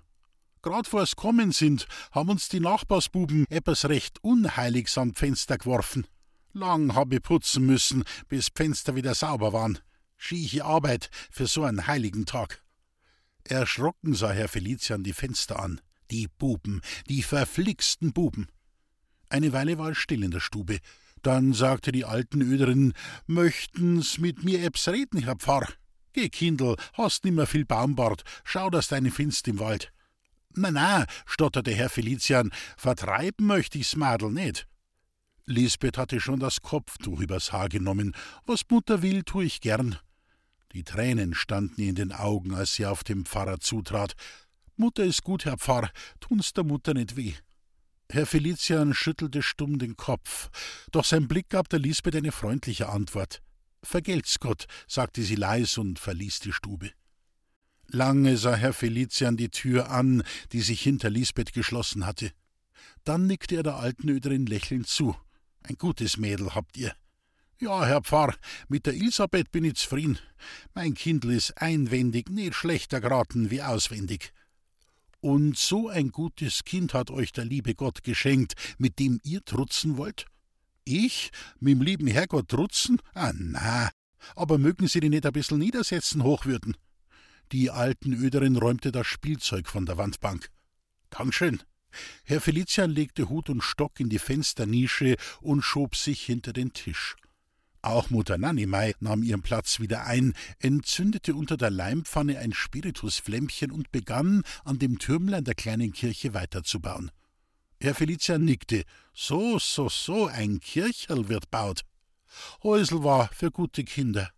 Grad 0.62 0.88
vor's 0.88 1.16
Kommen 1.16 1.52
sind, 1.52 1.88
haben 2.12 2.30
uns 2.30 2.50
die 2.50 2.60
Nachbarsbuben 2.60 3.46
etwas 3.50 3.86
recht 3.86 4.24
Unheiliges 4.24 4.98
am 4.98 5.14
Fenster 5.14 5.58
geworfen. 5.58 6.08
Lang 6.54 6.96
hab 6.96 7.14
ich 7.14 7.22
putzen 7.22 7.66
müssen, 7.66 8.04
bis 8.30 8.50
Fenster 8.54 8.96
wieder 8.96 9.14
sauber 9.14 9.54
waren. 9.54 9.80
Schieche 10.18 10.66
Arbeit 10.66 11.10
für 11.32 11.48
so 11.48 11.64
einen 11.64 11.88
heiligen 11.88 12.26
Tag. 12.26 12.64
Erschrocken 13.44 14.16
sah 14.16 14.32
Herr 14.32 14.48
Felician 14.48 15.04
die 15.04 15.14
Fenster 15.14 15.60
an. 15.60 15.82
Die 16.12 16.28
Buben, 16.28 16.82
die 17.10 17.24
verflixten 17.24 18.14
Buben. 18.14 18.48
Eine 19.30 19.54
Weile 19.54 19.78
war 19.78 19.90
es 19.90 19.98
still 19.98 20.24
in 20.24 20.32
der 20.32 20.40
Stube. 20.40 20.80
Dann 21.22 21.54
sagte 21.54 21.92
die 21.92 22.06
alten 22.06 22.42
Öderin, 22.42 22.94
möchten's 23.26 24.20
mit 24.20 24.44
mir 24.44 24.62
ebs 24.64 24.88
reden, 24.88 25.24
Herr 25.24 25.36
Pfarr? 25.36 25.68
Geh, 26.14 26.30
Kindl, 26.30 26.76
hast 26.94 27.26
nimmer 27.26 27.48
viel 27.48 27.66
Baumbart, 27.66 28.24
schau, 28.44 28.70
dass 28.70 28.88
deine 28.88 29.12
Finst 29.12 29.48
im 29.48 29.60
Wald. 29.60 29.92
Na, 30.54 30.72
na, 30.72 31.06
stotterte 31.26 31.72
Herr 31.72 31.90
Felician, 31.90 32.52
vertreiben 32.78 33.48
möchte 33.48 33.78
ich's 33.78 33.96
Madel 33.96 34.32
nicht. 34.32 34.68
Lisbeth 35.48 35.98
hatte 35.98 36.20
schon 36.20 36.40
das 36.40 36.62
Kopftuch 36.62 37.20
übers 37.20 37.52
Haar 37.52 37.70
genommen. 37.70 38.16
Was 38.46 38.62
Mutter 38.70 39.02
will, 39.02 39.24
tu 39.24 39.42
ich 39.42 39.62
gern. 39.62 39.98
Die 40.74 40.84
Tränen 40.84 41.34
standen 41.34 41.80
ihr 41.82 41.90
in 41.90 41.96
den 41.96 42.12
Augen, 42.12 42.54
als 42.54 42.76
sie 42.76 42.86
auf 42.86 43.04
den 43.04 43.26
Pfarrer 43.26 43.60
zutrat. 43.60 44.14
Mutter 44.76 45.06
ist 45.06 45.24
gut, 45.24 45.46
Herr 45.46 45.58
Pfarr, 45.58 45.90
tun's 46.20 46.54
der 46.54 46.64
Mutter 46.64 46.94
nicht 46.94 47.16
weh. 47.16 47.34
Herr 48.12 48.26
Felician 48.26 48.94
schüttelte 48.94 49.42
stumm 49.42 49.80
den 49.80 49.96
Kopf, 49.96 50.50
doch 50.92 51.06
sein 51.06 51.28
Blick 51.28 51.50
gab 51.50 51.70
der 51.70 51.80
Lisbeth 51.80 52.16
eine 52.16 52.32
freundliche 52.32 52.90
Antwort. 52.90 53.42
Vergelt's 53.84 54.40
Gott, 54.40 54.66
sagte 54.88 55.22
sie 55.24 55.36
leis 55.36 55.78
und 55.78 56.00
verließ 56.00 56.40
die 56.40 56.52
Stube. 56.52 56.92
Lange 57.88 58.38
sah 58.38 58.56
Herr 58.56 58.74
Felician 58.74 59.38
die 59.38 59.50
Tür 59.50 59.90
an, 59.90 60.24
die 60.52 60.62
sich 60.62 60.82
hinter 60.82 61.10
Lisbeth 61.10 61.54
geschlossen 61.54 62.06
hatte. 62.06 62.32
Dann 63.04 63.28
nickte 63.28 63.56
er 63.56 63.64
der 63.64 63.76
alten 63.76 64.10
Öderin 64.10 64.46
lächelnd 64.46 64.88
zu. 64.88 65.16
Ein 65.68 65.78
gutes 65.80 66.18
Mädel 66.18 66.54
habt 66.54 66.78
ihr. 66.78 66.94
Ja, 67.60 67.86
Herr 67.86 68.02
Pfarr, 68.02 68.36
mit 68.68 68.86
der 68.86 68.94
Elisabeth 68.94 69.52
bin 69.52 69.64
ich 69.64 69.78
zufrieden. 69.78 70.20
Mein 70.76 70.94
Kindl 70.94 71.32
ist 71.32 71.60
einwendig 71.60 72.30
nicht 72.30 72.54
schlechter 72.54 73.02
geraten 73.02 73.50
wie 73.50 73.64
auswendig. 73.64 74.32
Und 75.22 75.58
so 75.58 75.90
ein 75.90 76.12
gutes 76.12 76.66
Kind 76.66 76.94
hat 76.94 77.10
euch 77.10 77.32
der 77.32 77.46
liebe 77.46 77.74
Gott 77.74 78.04
geschenkt, 78.04 78.54
mit 78.78 79.00
dem 79.00 79.20
ihr 79.24 79.44
trutzen 79.44 79.98
wollt? 79.98 80.28
Ich? 80.84 81.32
Mit'm 81.60 81.84
lieben 81.84 82.06
Herrgott 82.06 82.50
trutzen? 82.50 83.02
Ah, 83.16 83.34
na. 83.34 83.90
Aber 84.36 84.60
mögen 84.60 84.88
Sie 84.88 85.00
die 85.00 85.10
nicht 85.10 85.26
ein 85.26 85.34
bissel 85.34 85.58
niedersetzen, 85.58 86.22
Hochwürden? 86.22 86.78
Die 87.52 87.72
alten 87.72 88.14
Öderin 88.14 88.56
räumte 88.56 88.92
das 88.92 89.08
Spielzeug 89.08 89.68
von 89.68 89.88
der 89.88 89.98
Wandbank. 89.98 90.52
Dankeschön. 91.10 91.64
Herr 92.24 92.42
Felician 92.42 92.92
legte 92.92 93.30
Hut 93.30 93.50
und 93.50 93.62
Stock 93.62 94.00
in 94.00 94.10
die 94.10 94.20
Fensternische 94.20 95.16
und 95.42 95.62
schob 95.62 95.96
sich 95.96 96.22
hinter 96.22 96.54
den 96.54 96.74
Tisch. 96.74 97.16
Auch 97.82 98.10
Mutter 98.10 98.40
Nanimei 98.40 98.96
nahm 99.00 99.22
ihren 99.22 99.44
Platz 99.44 99.80
wieder 99.80 100.06
ein, 100.06 100.34
entzündete 100.58 101.36
unter 101.36 101.56
der 101.56 101.70
Leimpfanne 101.70 102.40
ein 102.40 102.52
Spiritusflämmchen 102.52 103.72
und 103.72 103.92
begann, 103.92 104.42
an 104.64 104.80
dem 104.80 104.98
Türmlein 104.98 105.44
der 105.44 105.54
kleinen 105.54 105.94
Kirche 105.94 106.34
weiterzubauen. 106.34 107.12
Herr 107.80 107.94
Felician 107.94 108.44
nickte. 108.44 108.86
So, 109.14 109.60
so, 109.60 109.90
so, 109.90 110.26
ein 110.26 110.60
Kircherl 110.60 111.30
wird 111.30 111.52
baut. 111.52 111.82
Häusl 112.64 113.04
war 113.04 113.30
für 113.32 113.52
gute 113.52 113.84
Kinder. 113.84 114.32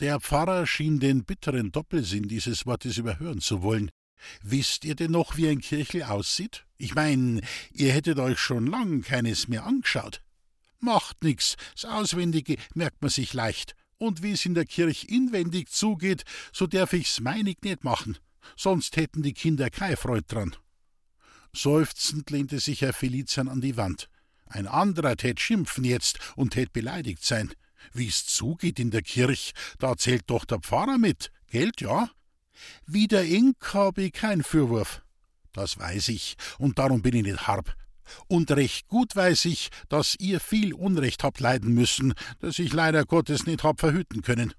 Der 0.00 0.20
Pfarrer 0.20 0.64
schien 0.64 1.00
den 1.00 1.24
bitteren 1.24 1.72
Doppelsinn 1.72 2.28
dieses 2.28 2.64
Wortes 2.64 2.98
überhören 2.98 3.40
zu 3.40 3.62
wollen. 3.62 3.90
Wisst 4.42 4.84
ihr 4.84 4.94
denn 4.94 5.12
noch, 5.12 5.36
wie 5.36 5.48
ein 5.48 5.60
Kirchel 5.60 6.04
aussieht? 6.04 6.64
Ich 6.76 6.94
mein, 6.94 7.42
ihr 7.72 7.92
hättet 7.92 8.18
euch 8.18 8.38
schon 8.38 8.66
lang 8.66 9.02
keines 9.02 9.48
mehr 9.48 9.64
angeschaut. 9.64 10.22
Macht 10.80 11.24
nix, 11.24 11.56
das 11.74 11.86
Auswendige 11.86 12.56
merkt 12.74 13.02
man 13.02 13.10
sich 13.10 13.34
leicht. 13.34 13.74
Und 13.98 14.22
wie's 14.22 14.44
in 14.44 14.54
der 14.54 14.64
Kirch 14.64 15.06
inwendig 15.08 15.70
zugeht, 15.70 16.24
so 16.52 16.66
darf 16.66 16.92
ich's 16.92 17.20
meinig 17.20 17.58
nicht 17.62 17.82
machen. 17.82 18.18
Sonst 18.56 18.96
hätten 18.96 19.22
die 19.22 19.32
Kinder 19.32 19.70
keine 19.70 19.96
Freude 19.96 20.26
dran. 20.26 20.56
Seufzend 21.52 22.30
lehnte 22.30 22.60
sich 22.60 22.82
Herr 22.82 22.92
Felician 22.92 23.48
an 23.48 23.60
die 23.60 23.76
Wand. 23.76 24.08
Ein 24.46 24.66
anderer 24.66 25.16
tät 25.16 25.40
schimpfen 25.40 25.84
jetzt 25.84 26.18
und 26.36 26.54
tät 26.54 26.72
beleidigt 26.72 27.24
sein. 27.24 27.52
Wie's 27.92 28.26
zugeht 28.26 28.78
in 28.78 28.90
der 28.90 29.02
Kirch, 29.02 29.52
da 29.78 29.96
zählt 29.96 30.24
doch 30.28 30.44
der 30.44 30.60
Pfarrer 30.60 30.98
mit, 30.98 31.32
Geld, 31.50 31.80
ja? 31.80 32.10
Wie 32.86 33.08
der 33.08 33.24
Ink 33.24 33.56
hab 33.74 33.98
ich 33.98 34.12
kein 34.12 34.42
Fürwurf. 34.42 35.02
Das 35.52 35.78
weiß 35.78 36.08
ich, 36.08 36.36
und 36.58 36.78
darum 36.78 37.02
bin 37.02 37.14
ich 37.16 37.24
nicht 37.24 37.46
harb. 37.46 37.74
Und 38.26 38.50
recht 38.50 38.88
gut 38.88 39.14
weiß 39.16 39.44
ich, 39.46 39.70
dass 39.88 40.14
ihr 40.18 40.40
viel 40.40 40.72
Unrecht 40.72 41.24
habt 41.24 41.40
leiden 41.40 41.74
müssen, 41.74 42.14
das 42.40 42.58
ich 42.58 42.72
leider 42.72 43.04
Gottes 43.04 43.46
nicht 43.46 43.64
hab 43.64 43.80
verhüten 43.80 44.22
können. 44.22 44.54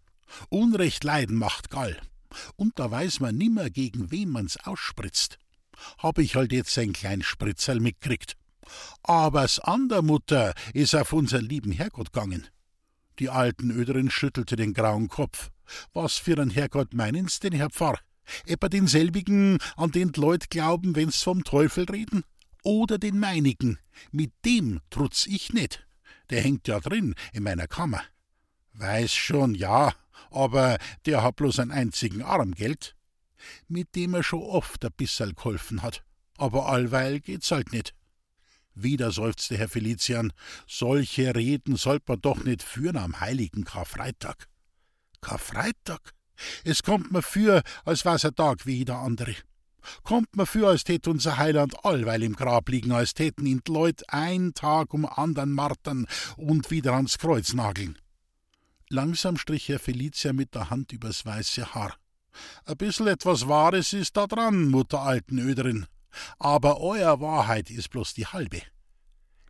Unrecht 0.50 1.04
leiden 1.04 1.36
macht 1.36 1.70
Gall. 1.70 2.00
Und 2.56 2.78
da 2.78 2.92
weiß 2.92 3.22
man 3.22 3.38
nimmer, 3.38 3.70
gegen 3.70 4.12
wen 4.12 4.30
man's 4.30 4.58
ausspritzt. 4.58 5.40
Hab 5.98 6.20
ich 6.20 6.36
halt 6.36 6.52
jetzt 6.52 6.78
ein 6.78 6.94
klein 6.94 7.24
Spritzerl 7.24 7.80
mitkriegt. 7.80 8.36
Aber's 9.04 9.60
an 9.60 9.90
der 9.90 10.02
Mutter 10.02 10.54
is 10.74 10.94
auf 10.94 11.14
unser 11.14 11.42
lieben 11.42 11.72
Herrgott 11.72 12.14
gangen. 12.14 12.48
Die 13.20 13.30
alten 13.30 13.70
Öderin 13.70 14.10
schüttelte 14.10 14.56
den 14.56 14.74
grauen 14.74 15.10
Kopf. 15.10 15.52
Was 15.94 16.16
für 16.16 16.40
ein 16.40 16.50
Herrgott 16.50 16.94
meinen's 16.94 17.40
denn, 17.40 17.54
Herr 17.54 17.70
Pfarr? 17.70 18.00
Etwa 18.46 18.70
denselbigen, 18.70 19.60
an 19.76 19.92
den 19.92 20.14
Leut 20.16 20.50
glauben, 20.50 20.96
wenn's 20.96 21.22
vom 21.22 21.44
Teufel 21.44 21.86
reden? 21.86 22.24
Oder 22.64 22.98
den 22.98 23.20
meinigen? 23.20 23.78
Mit 24.12 24.32
dem 24.46 24.80
trutz 24.90 25.26
ich 25.26 25.52
nicht. 25.52 25.86
Der 26.30 26.42
hängt 26.42 26.68
ja 26.68 26.80
drin 26.80 27.16
in 27.34 27.44
meiner 27.44 27.68
Kammer. 27.68 28.02
Weiß 28.74 29.14
schon, 29.14 29.56
ja, 29.56 29.94
aber 30.32 30.78
der 31.06 31.24
hat 31.24 31.38
bloß 31.38 31.60
einen 31.60 31.72
einzigen 31.72 32.22
Arm, 32.22 32.54
gelt? 32.54 32.96
Mit 33.68 33.96
dem 33.96 34.14
er 34.14 34.24
schon 34.24 34.44
oft 34.44 34.86
ein 34.86 34.92
bisserl 34.96 35.34
geholfen 35.34 35.82
hat. 35.82 36.04
Aber 36.38 36.68
allweil 36.70 37.20
geht's 37.20 37.52
halt 37.52 37.74
nicht. 37.74 37.94
Wieder 38.82 39.12
seufzte 39.12 39.58
Herr 39.58 39.70
Felician, 39.70 40.32
solche 40.68 41.36
Reden 41.36 41.76
sollt 41.76 42.08
man 42.08 42.22
doch 42.22 42.44
nicht 42.44 42.64
führen 42.64 42.98
am 42.98 43.20
heiligen 43.20 43.66
Karfreitag. 43.66 44.48
Karfreitag? 45.22 46.14
Es 46.64 46.84
kommt 46.84 47.12
mir 47.12 47.22
für, 47.22 47.62
als 47.84 48.06
war's 48.06 48.24
ein 48.24 48.36
Tag 48.36 48.66
wie 48.66 48.78
jeder 48.78 49.00
andere. 49.00 49.36
Kommt 50.04 50.36
mir 50.36 50.46
für, 50.46 50.68
als 50.68 50.84
tät 50.84 51.08
unser 51.08 51.38
Heiland 51.38 51.86
allweil 51.86 52.24
im 52.24 52.36
Grab 52.36 52.70
liegen, 52.70 52.92
als 52.92 53.14
täten 53.14 53.46
ihn 53.46 53.62
die 53.66 53.72
Leut 53.72 54.02
ein 54.08 54.54
Tag 54.54 54.94
um 54.94 55.06
andern 55.06 55.52
martern 55.52 56.08
und 56.38 56.72
wieder 56.72 56.94
ans 56.94 57.18
Kreuz 57.18 57.54
nageln. 57.54 57.98
Langsam 58.90 59.38
strich 59.38 59.68
Herr 59.70 59.80
Felicia 59.80 60.34
mit 60.34 60.56
der 60.56 60.70
Hand 60.70 60.92
übers 60.92 61.26
weiße 61.26 61.74
Haar. 61.74 61.96
Ein 62.66 62.78
bissel 62.78 63.10
etwas 63.10 63.48
Wahres 63.48 63.94
ist 63.94 64.16
da 64.16 64.26
dran, 64.26 64.70
Mutter 64.70 65.02
alten 65.02 65.40
Öderin. 65.40 65.86
Aber 66.38 66.80
euer 66.82 67.20
Wahrheit 67.22 67.70
ist 67.70 67.90
bloß 67.90 68.14
die 68.14 68.28
halbe. 68.28 68.62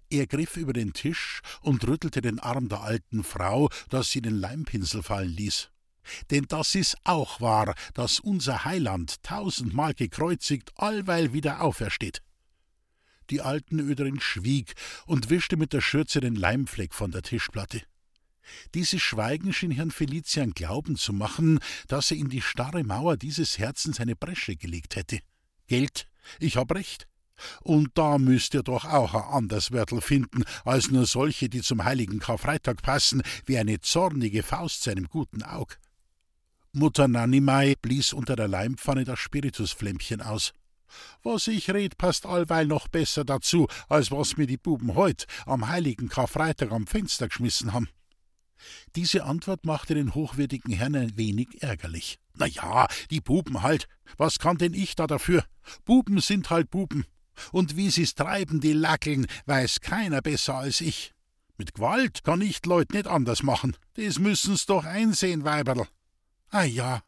Er 0.10 0.26
griff 0.26 0.58
über 0.58 0.74
den 0.74 0.94
Tisch 0.94 1.42
und 1.62 1.88
rüttelte 1.88 2.22
den 2.22 2.40
Arm 2.40 2.68
der 2.68 2.82
alten 2.82 3.24
Frau, 3.24 3.70
dass 3.90 4.10
sie 4.10 4.22
den 4.22 4.40
Leimpinsel 4.40 5.04
fallen 5.04 5.30
ließ. 5.30 5.70
Denn 6.32 6.46
das 6.48 6.74
ist 6.74 6.98
auch 7.04 7.40
wahr, 7.42 7.76
dass 7.94 8.20
unser 8.20 8.66
Heiland 8.66 9.22
tausendmal 9.22 9.94
gekreuzigt 9.94 10.72
allweil 10.78 11.34
wieder 11.34 11.62
aufersteht. 11.62 12.24
Die 13.30 13.42
alten 13.42 13.80
Öderin 13.80 14.20
schwieg 14.20 14.74
und 15.06 15.30
wischte 15.30 15.56
mit 15.56 15.74
der 15.74 15.82
Schürze 15.82 16.20
den 16.20 16.36
Leimfleck 16.36 16.96
von 16.96 17.12
der 17.12 17.22
Tischplatte. 17.22 17.84
Dieses 18.74 19.02
Schweigen 19.02 19.54
schien 19.54 19.70
Herrn 19.70 19.92
Felician 19.92 20.52
glauben 20.52 20.96
zu 20.96 21.14
machen, 21.14 21.60
dass 21.88 22.10
er 22.10 22.18
in 22.18 22.30
die 22.30 22.42
starre 22.42 22.84
Mauer 22.84 23.18
dieses 23.18 23.60
Herzens 23.60 24.00
eine 24.00 24.16
Bresche 24.16 24.56
gelegt 24.56 24.96
hätte. 24.96 25.20
Geld, 25.68 26.08
ich 26.40 26.58
hab 26.58 26.74
recht. 26.74 27.08
Und 27.62 27.92
da 27.94 28.18
müsst 28.18 28.54
ihr 28.54 28.64
doch 28.64 28.86
auch 28.86 29.14
ein 29.14 29.34
anderes 29.34 29.72
Wörtel 29.72 30.02
finden, 30.02 30.44
als 30.66 30.92
nur 30.92 31.06
solche, 31.06 31.50
die 31.50 31.62
zum 31.62 31.84
heiligen 31.84 32.20
Karfreitag 32.20 32.82
passen, 32.82 33.22
wie 33.46 33.58
eine 33.58 33.80
zornige 33.80 34.44
Faust 34.44 34.84
seinem 34.84 35.08
guten 35.08 35.44
Aug. 35.44 35.78
Mutter 36.72 37.08
Nanimei 37.08 37.76
blies 37.82 38.14
unter 38.14 38.36
der 38.36 38.48
Leimpfanne 38.48 39.04
das 39.04 39.20
Spiritusflämmchen 39.20 40.22
aus. 40.22 40.54
Was 41.24 41.48
ich 41.48 41.70
red, 41.70 41.98
passt 41.98 42.26
allweil 42.26 42.66
noch 42.66 42.88
besser 42.88 43.24
dazu, 43.24 43.68
als 43.88 44.12
was 44.12 44.38
mir 44.38 44.48
die 44.48 44.58
Buben 44.58 44.96
heut 44.96 45.26
am 45.46 45.68
heiligen 45.68 46.10
Karfreitag 46.10 46.72
am 46.72 46.88
Fenster 46.88 47.28
geschmissen 47.28 47.74
haben. 47.74 47.90
Diese 48.96 49.24
Antwort 49.24 49.66
machte 49.66 49.96
den 49.96 50.14
hochwürdigen 50.16 50.74
Herrn 50.74 50.96
ein 50.96 51.18
wenig 51.18 51.62
ärgerlich. 51.62 52.20
Na 52.36 52.46
ja, 52.46 52.88
die 53.12 53.22
Buben 53.22 53.62
halt. 53.62 53.88
Was 54.18 54.40
kann 54.40 54.58
denn 54.58 54.74
ich 54.74 54.96
da 54.96 55.08
dafür? 55.08 55.44
Buben 55.86 56.20
sind 56.20 56.50
halt 56.50 56.70
Buben. 56.70 57.06
Und 57.52 57.76
wie 57.76 57.90
sie's 57.90 58.16
treiben, 58.16 58.60
die 58.60 58.74
Lackeln, 58.74 59.28
weiß 59.46 59.80
keiner 59.82 60.22
besser 60.22 60.56
als 60.56 60.82
ich. 60.82 61.14
Mit 61.58 61.74
Gewalt 61.74 62.24
kann 62.24 62.42
ich 62.42 62.66
Leut 62.66 62.94
nicht 62.94 63.08
anders 63.08 63.44
machen. 63.44 63.76
Das 63.96 64.20
müssen's 64.20 64.66
doch 64.66 64.86
einsehen, 64.86 65.44
Weiberl. 65.44 65.88
Ah 66.50 66.64
ja, 66.64 67.02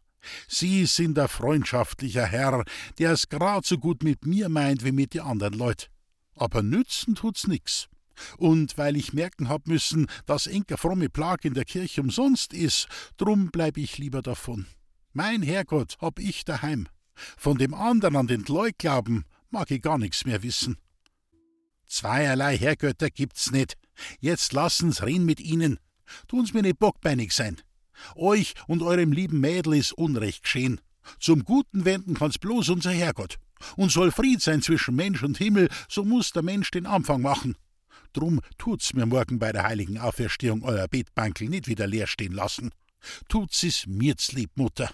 Sie 0.48 0.86
sind 0.86 1.18
ein 1.18 1.28
freundschaftlicher 1.28 2.26
Herr, 2.26 2.64
der 3.00 3.12
es 3.12 3.30
grad 3.30 3.66
so 3.66 3.78
gut 3.78 4.04
mit 4.04 4.26
mir 4.26 4.50
meint 4.50 4.84
wie 4.84 4.92
mit 4.92 5.14
die 5.14 5.22
anderen 5.22 5.54
Leut. 5.54 5.90
Aber 6.36 6.62
nützen 6.62 7.16
tut's 7.16 7.48
nix. 7.48 7.88
Und 8.38 8.78
weil 8.78 8.96
ich 8.96 9.14
merken 9.14 9.50
hab 9.50 9.68
müssen, 9.68 10.08
dass 10.26 10.48
enker 10.48 10.78
fromme 10.78 11.10
Plag 11.10 11.46
in 11.46 11.54
der 11.54 11.66
Kirche 11.66 12.02
umsonst 12.02 12.54
is, 12.54 12.88
drum 13.18 13.50
bleib 13.52 13.78
ich 13.78 13.98
lieber 13.98 14.22
davon. 14.22 14.68
Mein 15.14 15.42
Herrgott 15.42 15.98
hab 16.00 16.20
ich 16.20 16.46
daheim. 16.46 16.88
Von 17.38 17.58
dem 17.58 17.74
anderen 17.74 18.16
an 18.16 18.28
den 18.28 18.44
Leugglauben 18.46 19.26
mag 19.50 19.72
ich 19.72 19.82
gar 19.82 19.98
nix 19.98 20.26
mehr 20.26 20.44
wissen. 20.44 20.78
Zweierlei 21.88 22.58
Herrgötter 22.58 23.10
gibt's 23.10 23.52
nicht. 23.52 23.78
Jetzt 24.20 24.54
lassen's 24.54 25.04
reden 25.04 25.26
mit 25.26 25.42
ihnen. 25.42 25.78
Tun's 26.28 26.54
mir 26.54 26.62
nicht 26.62 26.80
bockbeinig 26.80 27.34
sein. 27.34 27.62
Euch 28.16 28.54
und 28.68 28.82
eurem 28.82 29.12
lieben 29.12 29.40
Mädel 29.40 29.74
ist 29.74 29.94
Unrecht 29.94 30.44
geschehen. 30.44 30.80
Zum 31.20 31.44
Guten 31.44 31.86
wenden 31.86 32.14
kann's 32.14 32.38
bloß 32.38 32.70
unser 32.70 32.92
Herrgott. 32.92 33.38
Und 33.76 33.92
soll 33.92 34.12
Fried 34.12 34.42
sein 34.42 34.62
zwischen 34.62 34.96
Mensch 34.96 35.22
und 35.24 35.38
Himmel, 35.38 35.70
so 35.88 36.04
muss 36.04 36.32
der 36.32 36.44
Mensch 36.44 36.72
den 36.72 36.86
Anfang 36.86 37.22
machen. 37.22 37.56
Drum 38.14 38.42
tut's 38.58 38.94
mir 38.94 39.06
morgen 39.06 39.40
bei 39.40 39.52
der 39.52 39.64
heiligen 39.64 39.98
Auferstehung 39.98 40.64
euer 40.64 40.88
Betbankel 40.88 41.48
nicht 41.48 41.68
wieder 41.68 41.88
leer 41.88 42.08
stehen 42.08 42.34
lassen. 42.34 42.72
Tut's 43.30 43.64
es 43.64 43.88
mir's 43.88 44.32
lieb, 44.34 44.52
Mutter. 44.56 44.90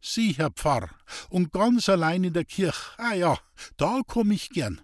Sie, 0.00 0.32
Herr 0.32 0.50
Pfarr, 0.50 0.90
und 1.30 1.52
ganz 1.52 1.88
allein 1.88 2.24
in 2.24 2.32
der 2.32 2.44
Kirch, 2.44 2.94
ah 2.98 3.14
ja, 3.14 3.38
da 3.76 4.00
komm 4.06 4.30
ich 4.30 4.50
gern. 4.50 4.80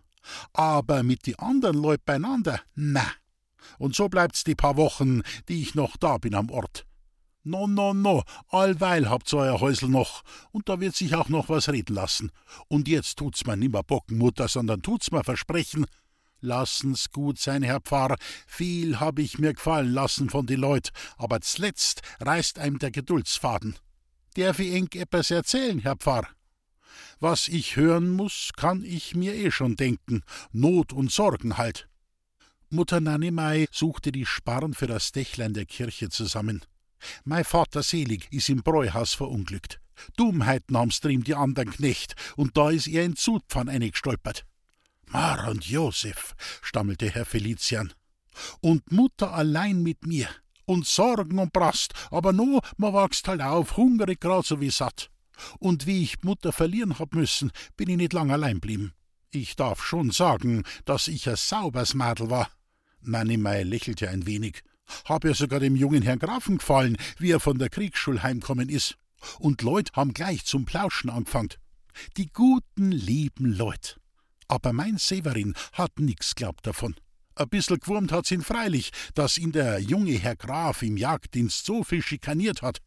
Aber 0.53 1.03
mit 1.03 1.27
die 1.27 1.39
anderen 1.39 1.77
Leut 1.77 2.05
beieinander, 2.05 2.61
na. 2.75 3.07
Und 3.79 3.95
so 3.95 4.09
bleibt's 4.09 4.45
die 4.45 4.55
paar 4.55 4.77
Wochen, 4.77 5.23
die 5.49 5.63
ich 5.63 5.75
noch 5.75 5.97
da 5.97 6.19
bin 6.19 6.35
am 6.35 6.51
Ort. 6.51 6.87
No, 7.45 7.67
no, 7.67 7.93
no, 7.93 8.23
allweil 8.49 9.11
habt's 9.11 9.35
euer 9.35 9.61
Häusl 9.61 9.89
noch, 9.89 10.23
und 10.53 10.69
da 10.69 10.79
wird 10.81 10.95
sich 10.95 11.17
auch 11.17 11.29
noch 11.29 11.49
was 11.49 11.69
reden 11.69 11.95
lassen. 11.95 12.31
Und 12.69 12.87
jetzt 12.87 13.17
tut's 13.19 13.45
mir 13.45 13.57
nimmer 13.57 13.83
bocken, 13.83 14.17
Mutter, 14.17 14.47
sondern 14.47 14.83
tut's 14.83 15.11
mir 15.11 15.25
versprechen. 15.25 15.87
Lassen's 16.43 17.11
gut 17.11 17.39
sein, 17.39 17.63
Herr 17.63 17.81
Pfarr, 17.81 18.17
viel 18.47 19.01
hab 19.01 19.19
ich 19.19 19.39
mir 19.39 19.55
gefallen 19.55 19.93
lassen 19.93 20.29
von 20.29 20.47
die 20.47 20.57
Leut, 20.57 20.91
aber 21.17 21.41
zletzt 21.41 22.03
reißt 22.21 22.59
einem 22.59 22.79
der 22.79 22.91
Geduldsfaden. 22.91 23.77
Darf 24.35 24.59
ich 24.59 24.75
eng 24.75 24.89
etwas 24.95 25.31
erzählen, 25.31 25.79
Herr 25.79 25.97
Pfarr? 25.97 26.29
Was 27.21 27.47
ich 27.47 27.77
hören 27.77 28.11
muss, 28.11 28.51
kann 28.57 28.85
ich 28.85 29.15
mir 29.15 29.35
eh 29.35 29.53
schon 29.53 29.77
denken, 29.77 30.23
Not 30.51 30.93
und 30.93 31.13
Sorgen 31.13 31.57
halt. 31.57 31.89
Mutter 32.69 33.01
Nannemei 33.01 33.69
suchte 33.71 34.11
die 34.11 34.27
Sparren 34.27 34.75
für 34.75 34.87
das 34.89 35.13
Dächlein 35.13 35.55
der 35.55 35.67
Kirche 35.67 36.09
zusammen. 36.09 36.65
Mein 37.25 37.45
Vater 37.45 37.83
selig 37.83 38.27
is 38.33 38.49
im 38.49 38.63
Bräuhaus 38.63 39.15
verunglückt. 39.15 39.81
Dummheiten 40.17 40.77
haben's 40.77 41.01
drin 41.01 41.23
die 41.23 41.35
andern 41.35 41.71
Knecht, 41.71 42.15
und 42.37 42.57
da 42.57 42.71
is 42.71 42.87
er 42.87 43.05
in 43.05 43.15
Zutpfann 43.15 43.69
eingestolpert. 43.69 44.45
Mar 45.13 45.49
und 45.51 45.67
Josef, 45.67 46.35
stammelte 46.63 47.11
Herr 47.11 47.27
Felician. 47.27 47.93
Und 48.63 48.91
Mutter 48.91 49.35
allein 49.35 49.83
mit 49.83 50.07
mir. 50.07 50.29
Und 50.65 50.87
Sorgen 50.87 51.39
und 51.39 51.53
Brast, 51.53 51.93
aber 52.11 52.33
no, 52.33 52.63
ma 52.79 52.95
wächst 52.95 53.29
halt 53.29 53.43
auf, 53.43 53.77
hungrig 53.77 54.21
grad 54.21 54.47
so 54.47 54.61
wie 54.63 54.71
satt. 54.71 55.11
Und 55.59 55.87
wie 55.87 56.03
ich 56.03 56.23
Mutter 56.23 56.51
verlieren 56.51 56.99
hab 56.99 57.15
müssen, 57.15 57.51
bin 57.77 57.91
ich 57.91 57.99
nicht 57.99 58.15
lang 58.15 58.31
allein 58.31 58.59
blieben. 58.59 58.93
Ich 59.31 59.55
darf 59.55 59.83
schon 59.83 60.13
sagen, 60.13 60.63
dass 60.87 61.09
ich 61.09 61.29
ein 61.29 61.37
saubers 61.37 61.93
Madel 61.93 62.31
war. 62.31 62.49
Nanimei 63.03 63.65
lächelte 63.65 64.09
ein 64.09 64.25
wenig. 64.25 64.63
Hab 65.05 65.25
ja 65.25 65.35
sogar 65.35 65.61
dem 65.61 65.77
jungen 65.77 66.03
Herrn 66.03 66.21
Grafen 66.21 66.57
gefallen, 66.57 66.97
wie 67.19 67.33
er 67.33 67.41
von 67.41 67.59
der 67.59 67.69
Kriegsschule 67.69 68.23
heimkommen 68.23 68.71
is. 68.71 68.95
Und 69.39 69.61
Leut 69.61 69.93
haben 69.93 70.15
gleich 70.15 70.47
zum 70.47 70.65
Plauschen 70.65 71.11
angefangen. 71.11 71.51
Die 72.17 72.33
guten, 72.33 72.93
lieben 72.93 73.53
Leut. 73.53 73.99
Aber 74.53 74.75
mein 74.75 74.99
Severin 74.99 75.55
hat 75.73 75.99
nix 75.99 76.35
glaubt 76.35 76.67
davon. 76.67 76.95
Ein 77.37 77.49
bissel 77.49 77.79
gewurmt 77.79 78.13
hat's 78.13 78.31
ihn 78.31 78.43
freilich, 78.43 78.91
dass 79.15 79.39
ihn 79.39 79.51
der 79.51 79.79
junge 79.79 80.19
Herr 80.19 80.37
Graf 80.37 80.83
im 80.83 80.99
Jagddienst 80.99 81.65
so 81.65 81.83
viel 81.83 82.03
schikaniert 82.03 82.61
hat. 82.61 82.81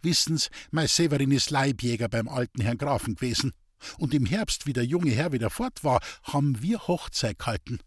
Wissen's, 0.00 0.48
mein 0.70 0.88
Severin 0.88 1.30
ist 1.30 1.50
Leibjäger 1.50 2.08
beim 2.08 2.28
alten 2.28 2.62
Herrn 2.62 2.78
Grafen 2.78 3.16
gewesen. 3.16 3.52
Und 3.98 4.14
im 4.14 4.24
Herbst, 4.24 4.66
wie 4.66 4.72
der 4.72 4.86
junge 4.86 5.10
Herr 5.10 5.32
wieder 5.32 5.50
fort 5.50 5.84
war, 5.84 6.00
haben 6.22 6.62
wir 6.62 6.88
Hochzeit 6.88 7.38
gehalten. 7.38 7.80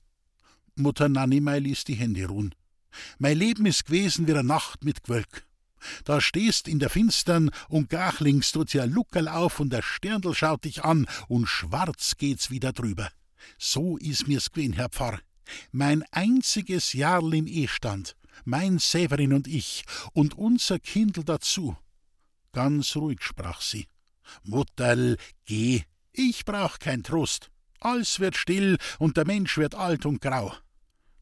Mutter 0.76 1.10
Nanimei 1.10 1.58
ließ 1.58 1.84
die 1.84 1.96
Hände 1.96 2.28
ruhen. 2.28 2.54
Mein 3.18 3.40
Leben 3.40 3.66
ist 3.66 3.88
gewesen 3.88 4.28
wie 4.28 4.34
eine 4.34 4.44
Nacht 4.44 4.84
mit 4.84 5.02
Gewölk. 5.02 5.48
Da 6.04 6.22
stehst 6.22 6.68
in 6.68 6.80
der 6.80 6.90
Finstern 6.90 7.52
und 7.70 7.90
gachlings 7.90 8.52
tut 8.52 8.74
ja 8.74 8.86
Luckerl 8.86 9.28
auf 9.28 9.60
und 9.60 9.72
der 9.72 9.82
Sterndl 9.82 10.34
schaut 10.34 10.66
dich 10.66 10.84
an 10.84 11.08
und 11.28 11.48
schwarz 11.48 12.16
geht's 12.18 12.50
wieder 12.50 12.74
drüber. 12.74 13.10
So 13.58 13.98
is 13.98 14.28
mir's 14.28 14.52
gewesen, 14.52 14.74
Herr 14.74 14.90
Pfarr. 14.90 15.20
Mein 15.72 16.04
einziges 16.12 16.94
Jahrl 16.94 17.34
im 17.36 17.48
Ehestand, 17.48 18.16
mein 18.44 18.80
Severin 18.80 19.34
und 19.34 19.48
ich 19.48 19.86
und 20.14 20.36
unser 20.38 20.80
Kindl 20.80 21.24
dazu. 21.24 21.78
Ganz 22.52 22.96
ruhig 22.96 23.22
sprach 23.22 23.62
sie. 23.62 23.88
Mutterl, 24.44 25.18
geh, 25.46 25.84
ich 26.12 26.46
brauch 26.46 26.80
kein 26.80 27.04
Trost. 27.04 27.52
Alles 27.80 28.20
wird 28.20 28.36
still 28.36 28.78
und 28.98 29.18
der 29.18 29.26
Mensch 29.26 29.58
wird 29.58 29.76
alt 29.76 30.06
und 30.06 30.22
grau. 30.22 30.54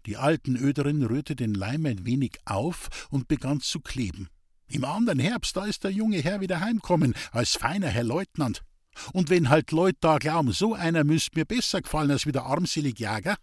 Die 0.06 0.18
alten 0.18 0.56
Öderin 0.56 1.04
rührte 1.04 1.36
den 1.36 1.54
Leim 1.54 1.86
ein 1.86 2.06
wenig 2.06 2.40
auf 2.46 3.08
und 3.10 3.28
begann 3.28 3.62
zu 3.62 3.80
kleben. 3.80 4.30
Im 4.68 4.86
andern 4.86 5.20
Herbst, 5.20 5.56
da 5.56 5.66
ist 5.66 5.84
der 5.84 5.92
junge 5.92 6.18
Herr 6.18 6.42
wieder 6.42 6.60
heimkommen, 6.60 7.14
als 7.32 7.56
feiner 7.56 7.88
Herr 7.88 8.04
Leutnant. 8.04 8.64
Und 9.12 9.30
wenn 9.30 9.50
halt 9.50 9.72
Leut 9.72 9.98
da 10.02 10.18
glauben, 10.18 10.52
so 10.52 10.74
einer 10.74 11.04
müsst 11.04 11.36
mir 11.36 11.46
besser 11.46 11.82
gefallen 11.82 12.12
als 12.12 12.26
wie 12.26 12.32
der 12.32 12.46
armselig 12.46 13.00
Jäger, 13.00 13.36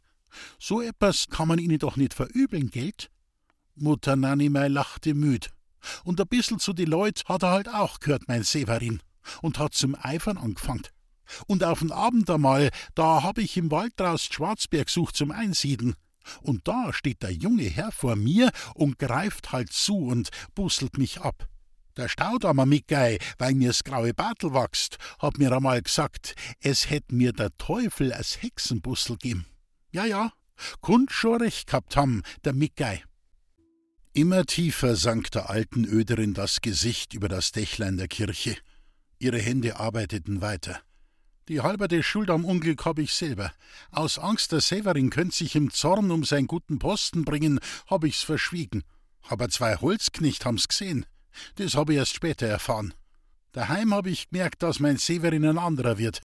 so 0.59 0.80
etwas 0.80 1.28
kann 1.28 1.48
man 1.48 1.59
ihnen 1.59 1.78
doch 1.78 1.96
nicht 1.96 2.14
verübeln, 2.14 2.70
Geld? 2.70 3.11
Mutter 3.74 4.16
Nanimei 4.16 4.68
lachte 4.68 5.14
müd. 5.14 5.50
Und 6.04 6.20
ein 6.20 6.28
bissel 6.28 6.59
zu 6.59 6.72
die 6.72 6.85
Leut 6.85 7.24
hat 7.26 7.42
er 7.42 7.50
halt 7.50 7.68
auch 7.68 8.00
gehört, 8.00 8.28
mein 8.28 8.42
Severin, 8.42 9.00
und 9.42 9.59
hat 9.59 9.74
zum 9.74 9.96
Eifern 10.00 10.37
angefangen. 10.37 10.87
Und 11.46 11.64
auf'n 11.64 11.92
Abend 11.92 12.28
einmal, 12.28 12.70
da 12.94 13.22
hab 13.22 13.38
ich 13.38 13.56
im 13.56 13.70
Wald 13.70 13.94
draußen 13.96 14.33
Schwarzberg 14.33 14.90
sucht 14.90 15.16
zum 15.16 15.30
Einsieden. 15.30 15.94
Und 16.42 16.66
da 16.68 16.92
steht 16.92 17.22
der 17.22 17.33
junge 17.33 17.64
Herr 17.64 17.92
vor 17.92 18.16
mir 18.16 18.50
und 18.74 18.98
greift 18.98 19.52
halt 19.52 19.72
zu 19.72 19.96
und 19.96 20.30
busselt 20.54 20.98
mich 20.98 21.20
ab. 21.20 21.48
Der 21.96 22.09
Staudammer 22.09 22.66
Mickey, 22.66 23.18
weil 23.38 23.54
mir's 23.54 23.85
graue 23.85 24.14
Bartel 24.14 24.54
wächst, 24.54 24.96
hat 25.18 25.38
mir 25.38 25.52
einmal 25.52 25.83
gesagt, 25.83 26.35
es 26.61 26.88
hätt 26.88 27.12
mir 27.12 27.33
der 27.33 27.50
Teufel 27.59 28.12
als 28.12 28.42
Hexenbussel 28.42 29.16
geben. 29.16 29.46
Ja, 29.90 30.04
ja, 30.04 30.33
kund 30.80 31.11
schon 31.11 31.42
recht 31.42 31.66
gehabt 31.66 31.96
haben, 31.96 32.22
der 32.44 32.52
Mickey. 32.52 33.02
Immer 34.12 34.44
tiefer 34.44 34.96
sank 34.96 35.30
der 35.30 35.50
alten 35.50 35.85
Öderin 35.85 36.35
das 36.35 36.61
Gesicht 36.61 37.14
über 37.14 37.28
das 37.28 37.52
Dächlein 37.52 37.96
der 37.96 38.09
Kirche. 38.09 38.56
Ihre 39.18 39.38
Hände 39.38 39.78
arbeiteten 39.78 40.40
weiter. 40.40 40.80
Die 41.50 41.62
halberte 41.62 42.04
Schuld 42.04 42.30
am 42.30 42.44
Unglück 42.44 42.84
hab 42.84 43.00
ich 43.00 43.12
selber. 43.12 43.50
Aus 43.90 44.20
Angst, 44.20 44.52
der 44.52 44.60
Severin 44.60 45.10
könnt 45.10 45.34
sich 45.34 45.56
im 45.56 45.72
Zorn 45.72 46.12
um 46.12 46.22
seinen 46.22 46.46
guten 46.46 46.78
Posten 46.78 47.24
bringen, 47.24 47.58
hab 47.88 48.04
ich's 48.04 48.22
verschwiegen. 48.22 48.84
Aber 49.26 49.48
zwei 49.48 49.74
Holzknecht 49.74 50.44
haben's 50.44 50.68
gesehen. 50.68 51.06
Das 51.56 51.74
hab 51.74 51.90
ich 51.90 51.96
erst 51.96 52.14
später 52.14 52.46
erfahren. 52.46 52.94
Daheim 53.50 53.92
hab 53.92 54.06
ich 54.06 54.30
gemerkt, 54.30 54.62
dass 54.62 54.78
mein 54.78 54.96
Severin 54.96 55.44
ein 55.44 55.58
anderer 55.58 55.98
wird. 55.98 56.22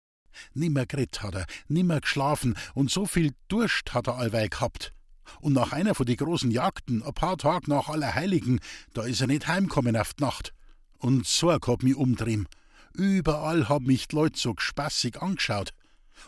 Nimmer 0.54 0.87
gret 0.87 1.22
hat 1.22 1.37
er, 1.37 1.46
nimmer 1.68 2.00
geschlafen 2.00 2.56
und 2.74 2.90
so 2.90 3.06
viel 3.06 3.32
Durst 3.46 3.94
hat 3.94 4.08
er 4.08 4.16
allweil 4.16 4.48
gehabt. 4.48 4.92
Und 5.40 5.52
nach 5.52 5.70
einer 5.70 5.94
von 5.94 6.06
die 6.06 6.16
großen 6.16 6.50
Jagden, 6.50 7.00
ein 7.00 7.14
paar 7.14 7.38
Tage 7.38 7.70
nach 7.70 7.88
Allerheiligen, 7.88 8.58
da 8.92 9.04
is 9.04 9.20
er 9.20 9.28
nicht 9.28 9.46
heimkommen 9.46 9.96
auf 9.96 10.14
die 10.14 10.24
Nacht. 10.24 10.52
Und 10.98 11.28
Sorg 11.28 11.68
hat 11.68 11.85
mich 11.85 11.94
umdrehen. 11.94 12.48
Überall 12.94 13.68
haben 13.68 13.87
mich 13.87 14.09
die 14.09 14.16
Leute 14.16 14.38
so 14.38 14.55
spaßig 14.57 15.20
angeschaut. 15.20 15.70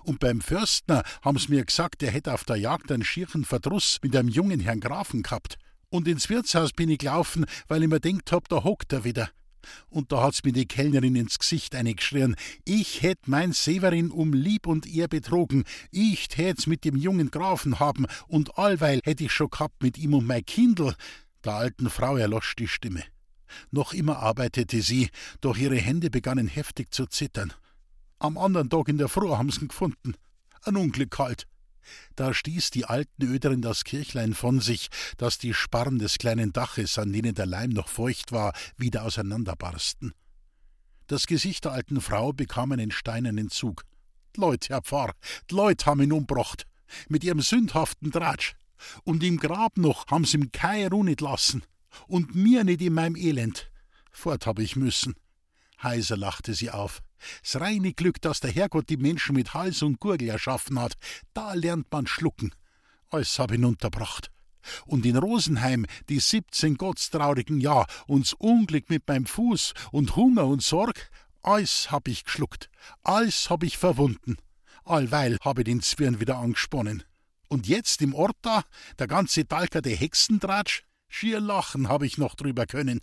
Und 0.02 0.20
beim 0.20 0.40
Förstner 0.40 1.02
haben's 1.22 1.48
mir 1.48 1.64
gesagt, 1.64 2.02
er 2.02 2.10
hätte 2.10 2.32
auf 2.32 2.44
der 2.44 2.56
Jagd 2.56 2.90
einen 2.90 3.04
schierchen 3.04 3.44
Verdruss 3.44 3.98
mit 4.02 4.16
einem 4.16 4.28
jungen 4.28 4.60
Herrn 4.60 4.80
Grafen 4.80 5.22
gehabt. 5.22 5.56
Und 5.90 6.08
ins 6.08 6.28
Wirtshaus 6.28 6.72
bin 6.72 6.88
ich 6.88 6.98
gelaufen, 6.98 7.46
weil 7.68 7.82
ich 7.82 7.88
mir 7.88 8.00
denkt 8.00 8.32
hab, 8.32 8.48
da 8.48 8.64
hockt 8.64 8.92
er 8.92 9.04
wieder. 9.04 9.30
Und 9.88 10.12
da 10.12 10.22
hat's 10.22 10.44
mir 10.44 10.52
die 10.52 10.66
Kellnerin 10.66 11.16
ins 11.16 11.38
Gesicht 11.38 11.74
eingeschrien. 11.74 12.36
Ich 12.64 13.02
hätt 13.02 13.28
mein 13.28 13.52
Severin 13.52 14.10
um 14.10 14.32
Lieb 14.32 14.66
und 14.66 14.86
Ehr 14.86 15.08
betrogen. 15.08 15.64
Ich 15.90 16.28
tät's 16.28 16.66
mit 16.66 16.84
dem 16.84 16.96
jungen 16.96 17.30
Grafen 17.30 17.80
haben 17.80 18.06
und 18.26 18.58
allweil 18.58 19.00
hätt 19.04 19.20
ich 19.20 19.32
schon 19.32 19.50
gehabt 19.50 19.82
mit 19.82 19.96
ihm 19.96 20.14
und 20.14 20.26
mein 20.26 20.44
Kindl. 20.44 20.94
Der 21.44 21.54
alten 21.54 21.90
Frau 21.90 22.16
erlosch 22.16 22.56
die 22.56 22.68
Stimme. 22.68 23.04
Noch 23.70 23.92
immer 23.92 24.18
arbeitete 24.18 24.82
sie, 24.82 25.10
doch 25.40 25.56
ihre 25.56 25.76
Hände 25.76 26.10
begannen 26.10 26.48
heftig 26.48 26.92
zu 26.92 27.06
zittern. 27.06 27.52
Am 28.18 28.38
anderen 28.38 28.70
Tag 28.70 28.88
in 28.88 28.98
der 28.98 29.08
Früh 29.08 29.28
haben's 29.30 29.58
ihn 29.58 29.68
gefunden. 29.68 30.14
Ein 30.62 30.76
Unglück 30.76 31.18
halt. 31.18 31.46
Da 32.16 32.32
stieß 32.32 32.70
die 32.70 32.86
alten 32.86 33.22
Öderin 33.22 33.60
das 33.60 33.84
Kirchlein 33.84 34.34
von 34.34 34.60
sich, 34.60 34.88
dass 35.18 35.38
die 35.38 35.52
Sparren 35.52 35.98
des 35.98 36.18
kleinen 36.18 36.52
Daches, 36.52 36.98
an 36.98 37.12
denen 37.12 37.34
der 37.34 37.46
Leim 37.46 37.70
noch 37.70 37.88
feucht 37.88 38.32
war, 38.32 38.54
wieder 38.76 39.04
auseinanderbarsten. 39.04 40.14
Das 41.06 41.26
Gesicht 41.26 41.66
der 41.66 41.72
alten 41.72 42.00
Frau 42.00 42.32
bekam 42.32 42.72
einen 42.72 42.90
steinernen 42.90 43.50
Zug. 43.50 43.84
D'Leut, 44.34 44.70
Herr 44.70 44.82
Pfarr, 44.82 45.12
d'Leut 45.50 45.84
haben 45.84 46.02
ihn 46.02 46.12
umbrocht, 46.12 46.66
mit 47.08 47.24
ihrem 47.24 47.40
sündhaften 47.40 48.10
Tratsch. 48.10 48.54
Und 49.04 49.22
im 49.22 49.38
Grab 49.38 49.76
noch 49.76 50.06
haben 50.08 50.24
sie 50.24 50.38
ihm 50.38 50.52
keine 50.52 50.90
Ruhe 50.90 51.04
nicht 51.04 51.20
lassen. 51.20 51.62
Und 52.06 52.34
mir 52.34 52.64
nicht 52.64 52.82
in 52.82 52.94
meinem 52.94 53.16
Elend. 53.16 53.70
Fort 54.10 54.46
hab 54.46 54.58
ich 54.58 54.76
müssen. 54.76 55.14
Heiser 55.82 56.16
lachte 56.16 56.54
sie 56.54 56.70
auf. 56.70 57.02
Das 57.42 57.60
reine 57.60 57.92
Glück, 57.92 58.20
dass 58.20 58.40
der 58.40 58.50
Herrgott 58.50 58.88
die 58.88 58.96
Menschen 58.96 59.34
mit 59.34 59.54
Hals 59.54 59.82
und 59.82 60.00
Gurgel 60.00 60.28
erschaffen 60.28 60.78
hat, 60.78 60.94
da 61.32 61.54
lernt 61.54 61.90
man 61.90 62.06
schlucken. 62.06 62.54
Alles 63.10 63.38
hab 63.38 63.50
unterbracht. 63.50 64.30
Und 64.86 65.04
in 65.04 65.16
Rosenheim 65.16 65.86
die 66.08 66.20
siebzehn 66.20 66.76
gottstraurigen 66.76 67.60
Jahr 67.60 67.86
uns 68.06 68.32
Unglück 68.32 68.88
mit 68.88 69.06
meinem 69.06 69.26
Fuß 69.26 69.74
und 69.92 70.16
Hunger 70.16 70.46
und 70.46 70.62
Sorg, 70.62 71.10
alles 71.42 71.90
hab 71.90 72.08
ich 72.08 72.24
geschluckt, 72.24 72.70
alles 73.02 73.50
hab 73.50 73.62
ich 73.62 73.76
verwunden. 73.76 74.36
Allweil 74.84 75.38
hab 75.40 75.58
ich 75.58 75.64
den 75.64 75.82
Zwirn 75.82 76.20
wieder 76.20 76.38
angesponnen. 76.38 77.02
Und 77.48 77.66
jetzt 77.66 78.00
im 78.02 78.14
Ort 78.14 78.36
da, 78.42 78.64
der 78.98 79.06
ganze 79.06 79.46
Talker 79.46 79.82
der 79.82 79.96
Hexentratsch, 79.96 80.82
schier 81.14 81.40
lachen 81.40 81.88
hab 81.88 82.02
ich 82.02 82.18
noch 82.18 82.34
drüber 82.34 82.66
können. 82.66 83.00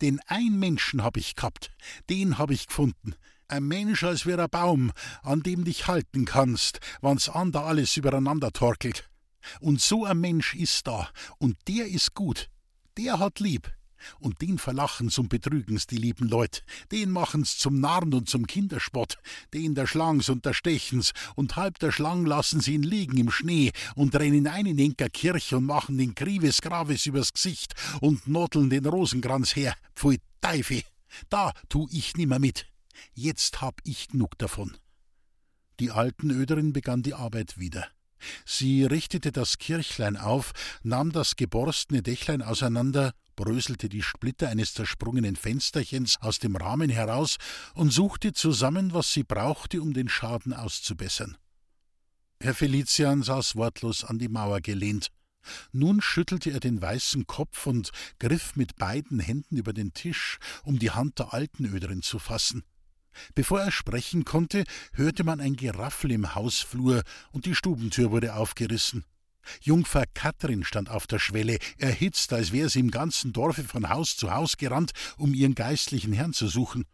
Den 0.00 0.18
ein 0.26 0.58
Menschen 0.58 1.02
hab 1.04 1.16
ich 1.16 1.36
gehabt, 1.36 1.70
den 2.08 2.38
hab 2.38 2.50
ich 2.50 2.66
gefunden. 2.66 3.14
Ein 3.48 3.64
Mensch 3.64 4.02
als 4.02 4.26
wär 4.26 4.38
ein 4.38 4.50
Baum, 4.50 4.92
an 5.22 5.42
dem 5.42 5.64
dich 5.64 5.86
halten 5.86 6.24
kannst, 6.24 6.80
wann's 7.00 7.28
ander 7.28 7.64
alles 7.64 7.96
übereinander 7.96 8.52
torkelt. 8.52 9.08
Und 9.60 9.80
so 9.80 10.04
ein 10.04 10.18
Mensch 10.18 10.54
ist 10.54 10.86
da, 10.86 11.08
und 11.38 11.56
der 11.68 11.86
ist 11.86 12.14
gut, 12.14 12.48
der 12.96 13.18
hat 13.18 13.40
lieb. 13.40 13.70
Und 14.18 14.40
den 14.40 14.58
verlachen's 14.58 15.18
und 15.18 15.28
betrügen's 15.28 15.86
die 15.86 15.96
lieben 15.96 16.28
Leut, 16.28 16.62
den 16.92 17.10
machen's 17.10 17.58
zum 17.58 17.80
Narren 17.80 18.14
und 18.14 18.28
zum 18.28 18.46
Kinderspott, 18.46 19.18
den 19.52 19.74
der 19.74 19.86
Schlangs 19.86 20.28
und 20.28 20.44
der 20.44 20.54
Stechens, 20.54 21.12
und 21.36 21.56
halb 21.56 21.78
der 21.78 21.92
Schlang 21.92 22.26
lassen 22.26 22.60
sie 22.60 22.74
ihn 22.74 22.82
liegen 22.82 23.16
im 23.18 23.30
Schnee 23.30 23.72
und 23.94 24.14
rennen 24.14 24.46
ein 24.46 24.66
in 24.66 24.78
enker 24.78 25.08
Kirche 25.08 25.56
und 25.56 25.66
machen 25.66 25.98
den 25.98 26.14
Krives 26.14 26.60
Graves 26.60 27.06
übers 27.06 27.32
Gesicht 27.32 27.74
und 28.00 28.26
nodeln 28.26 28.70
den 28.70 28.86
Rosenkranz 28.86 29.56
her. 29.56 29.74
Pfui 29.94 30.18
Teufel, 30.40 30.82
da 31.28 31.52
tu 31.68 31.86
ich 31.90 32.16
nimmer 32.16 32.38
mit. 32.38 32.66
Jetzt 33.14 33.60
hab 33.60 33.80
ich 33.84 34.08
genug 34.08 34.38
davon. 34.38 34.76
Die 35.80 35.90
alten 35.90 36.30
Öderin 36.30 36.72
begann 36.72 37.02
die 37.02 37.14
Arbeit 37.14 37.58
wieder. 37.58 37.88
Sie 38.44 38.84
richtete 38.84 39.32
das 39.32 39.58
Kirchlein 39.58 40.16
auf, 40.16 40.52
nahm 40.82 41.12
das 41.12 41.36
geborstene 41.36 42.02
Dächlein 42.02 42.42
auseinander, 42.42 43.14
bröselte 43.40 43.88
die 43.88 44.02
Splitter 44.02 44.50
eines 44.50 44.74
zersprungenen 44.74 45.34
Fensterchens 45.34 46.18
aus 46.20 46.40
dem 46.40 46.56
Rahmen 46.56 46.90
heraus 46.90 47.38
und 47.74 47.90
suchte 47.90 48.34
zusammen, 48.34 48.92
was 48.92 49.14
sie 49.14 49.22
brauchte, 49.24 49.80
um 49.80 49.94
den 49.94 50.10
Schaden 50.10 50.52
auszubessern. 50.52 51.38
Herr 52.42 52.54
Felician 52.54 53.22
saß 53.22 53.56
wortlos 53.56 54.04
an 54.04 54.18
die 54.18 54.28
Mauer 54.28 54.60
gelehnt. 54.60 55.08
Nun 55.72 56.02
schüttelte 56.02 56.50
er 56.50 56.60
den 56.60 56.82
weißen 56.82 57.26
Kopf 57.26 57.66
und 57.66 57.92
griff 58.18 58.56
mit 58.56 58.76
beiden 58.76 59.20
Händen 59.20 59.56
über 59.56 59.72
den 59.72 59.94
Tisch, 59.94 60.36
um 60.64 60.78
die 60.78 60.90
Hand 60.90 61.18
der 61.18 61.32
alten 61.32 61.64
Öderin 61.64 62.02
zu 62.02 62.18
fassen. 62.18 62.62
Bevor 63.34 63.62
er 63.62 63.72
sprechen 63.72 64.26
konnte, 64.26 64.64
hörte 64.92 65.24
man 65.24 65.40
ein 65.40 65.56
Geraffel 65.56 66.12
im 66.12 66.34
Hausflur 66.34 67.04
und 67.32 67.46
die 67.46 67.54
Stubentür 67.54 68.10
wurde 68.10 68.34
aufgerissen. 68.34 69.06
Jungfer 69.62 70.04
Katrin 70.14 70.64
stand 70.64 70.90
auf 70.90 71.06
der 71.06 71.18
Schwelle, 71.18 71.58
erhitzt, 71.78 72.32
als 72.32 72.52
wäre 72.52 72.68
sie 72.68 72.80
im 72.80 72.90
ganzen 72.90 73.32
Dorfe 73.32 73.64
von 73.64 73.88
Haus 73.88 74.16
zu 74.16 74.30
Haus 74.30 74.56
gerannt, 74.56 74.92
um 75.16 75.34
ihren 75.34 75.54
geistlichen 75.54 76.12
Herrn 76.12 76.32
zu 76.32 76.48
suchen. 76.48 76.84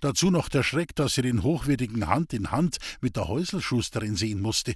Dazu 0.00 0.30
noch 0.30 0.48
der 0.48 0.62
Schreck, 0.62 0.94
dass 0.94 1.14
sie 1.14 1.22
den 1.22 1.42
hochwürdigen 1.42 2.06
Hand 2.06 2.32
in 2.32 2.50
Hand 2.50 2.78
mit 3.00 3.16
der 3.16 3.28
Häuselschusterin 3.28 4.16
sehen 4.16 4.40
musste. 4.40 4.74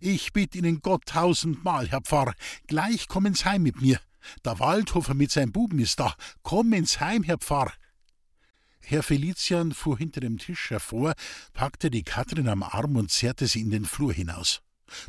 Ich 0.00 0.32
bitt 0.32 0.54
Ihnen 0.54 0.80
Gott 0.80 1.06
tausendmal, 1.06 1.88
Herr 1.88 2.02
Pfarr, 2.02 2.34
gleich 2.66 3.08
kommen's 3.08 3.44
heim 3.44 3.62
mit 3.62 3.80
mir. 3.80 4.00
Der 4.44 4.58
Waldhofer 4.58 5.14
mit 5.14 5.30
seinem 5.30 5.52
Buben 5.52 5.78
ist 5.78 5.98
da. 5.98 6.14
Kommen's 6.42 7.00
heim, 7.00 7.22
Herr 7.22 7.38
Pfarr. 7.38 7.72
Herr 8.80 9.02
Felician 9.02 9.72
fuhr 9.72 9.96
hinter 9.96 10.20
dem 10.20 10.38
Tisch 10.38 10.70
hervor, 10.70 11.14
packte 11.52 11.90
die 11.90 12.02
Katrin 12.02 12.48
am 12.48 12.62
Arm 12.62 12.96
und 12.96 13.10
zerrte 13.10 13.46
sie 13.46 13.60
in 13.60 13.70
den 13.70 13.84
Flur 13.84 14.12
hinaus. 14.12 14.60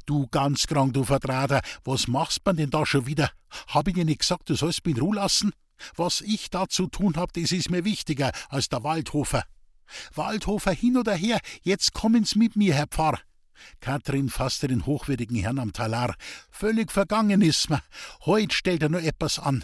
Du 0.05 0.27
ganz 0.27 0.67
krank, 0.67 0.93
du 0.93 1.03
Vertrater, 1.03 1.61
was 1.83 2.07
machst 2.07 2.41
man 2.45 2.57
denn 2.57 2.69
da 2.69 2.85
schon 2.85 3.05
wieder? 3.05 3.31
Hab 3.67 3.87
ich 3.87 3.93
dir 3.93 4.05
nicht 4.05 4.19
gesagt, 4.19 4.49
du 4.49 4.55
sollst 4.55 4.85
mich 4.85 4.95
in 4.95 5.01
Ruhe 5.01 5.15
lassen? 5.15 5.51
Was 5.95 6.21
ich 6.21 6.49
da 6.49 6.67
zu 6.67 6.87
tun 6.87 7.15
hab, 7.15 7.33
das 7.33 7.51
ist 7.51 7.69
mir 7.69 7.83
wichtiger 7.83 8.31
als 8.49 8.69
der 8.69 8.83
Waldhofer. 8.83 9.43
Waldhofer 10.15 10.71
hin 10.71 10.97
oder 10.97 11.15
her, 11.15 11.39
jetzt 11.61 11.93
kommen's 11.93 12.35
mit 12.35 12.55
mir, 12.55 12.73
Herr 12.73 12.87
Pfarr. 12.87 13.19
Katrin 13.79 14.29
fasste 14.29 14.67
den 14.67 14.85
hochwürdigen 14.85 15.37
Herrn 15.37 15.59
am 15.59 15.73
Talar. 15.73 16.15
Völlig 16.51 16.91
vergangen 16.91 17.41
ist 17.41 17.69
mir. 17.69 17.81
Heut 18.25 18.53
stellt 18.53 18.83
er 18.83 18.89
nur 18.89 19.03
etwas 19.03 19.39
an. 19.39 19.63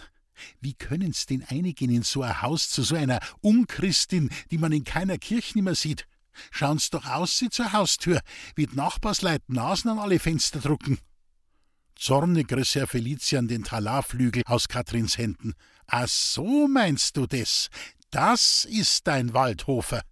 Wie 0.60 0.74
können's 0.74 1.26
denn 1.26 1.44
einigen 1.48 1.90
in 1.90 2.02
so 2.02 2.22
ein 2.22 2.40
Haus 2.40 2.70
zu 2.70 2.82
so 2.82 2.96
einer 2.96 3.20
Unchristin, 3.40 4.30
die 4.50 4.58
man 4.58 4.72
in 4.72 4.84
keiner 4.84 5.18
Kirche 5.18 5.58
nimmer 5.58 5.74
sieht? 5.74 6.06
Schauen's 6.50 6.90
doch 6.90 7.06
aus 7.06 7.38
sie 7.38 7.50
zur 7.50 7.72
Haustür, 7.72 8.20
wie 8.54 8.66
d 8.66 8.74
Nachbarsleit 8.74 9.42
Nasen 9.48 9.90
an 9.90 9.98
alle 9.98 10.18
Fenster 10.18 10.60
drucken. 10.60 10.98
Zornig 11.96 12.50
riss 12.52 12.74
Herr 12.74 12.86
Felician 12.86 13.46
den 13.46 13.64
Talarflügel 13.64 14.42
aus 14.46 14.68
Katrins 14.68 15.18
Händen. 15.18 15.54
Ach 15.86 16.08
so 16.08 16.66
meinst 16.66 17.16
du 17.16 17.26
das? 17.26 17.68
Das 18.10 18.64
ist 18.64 19.06
dein 19.06 19.34
Waldhofer. 19.34 20.02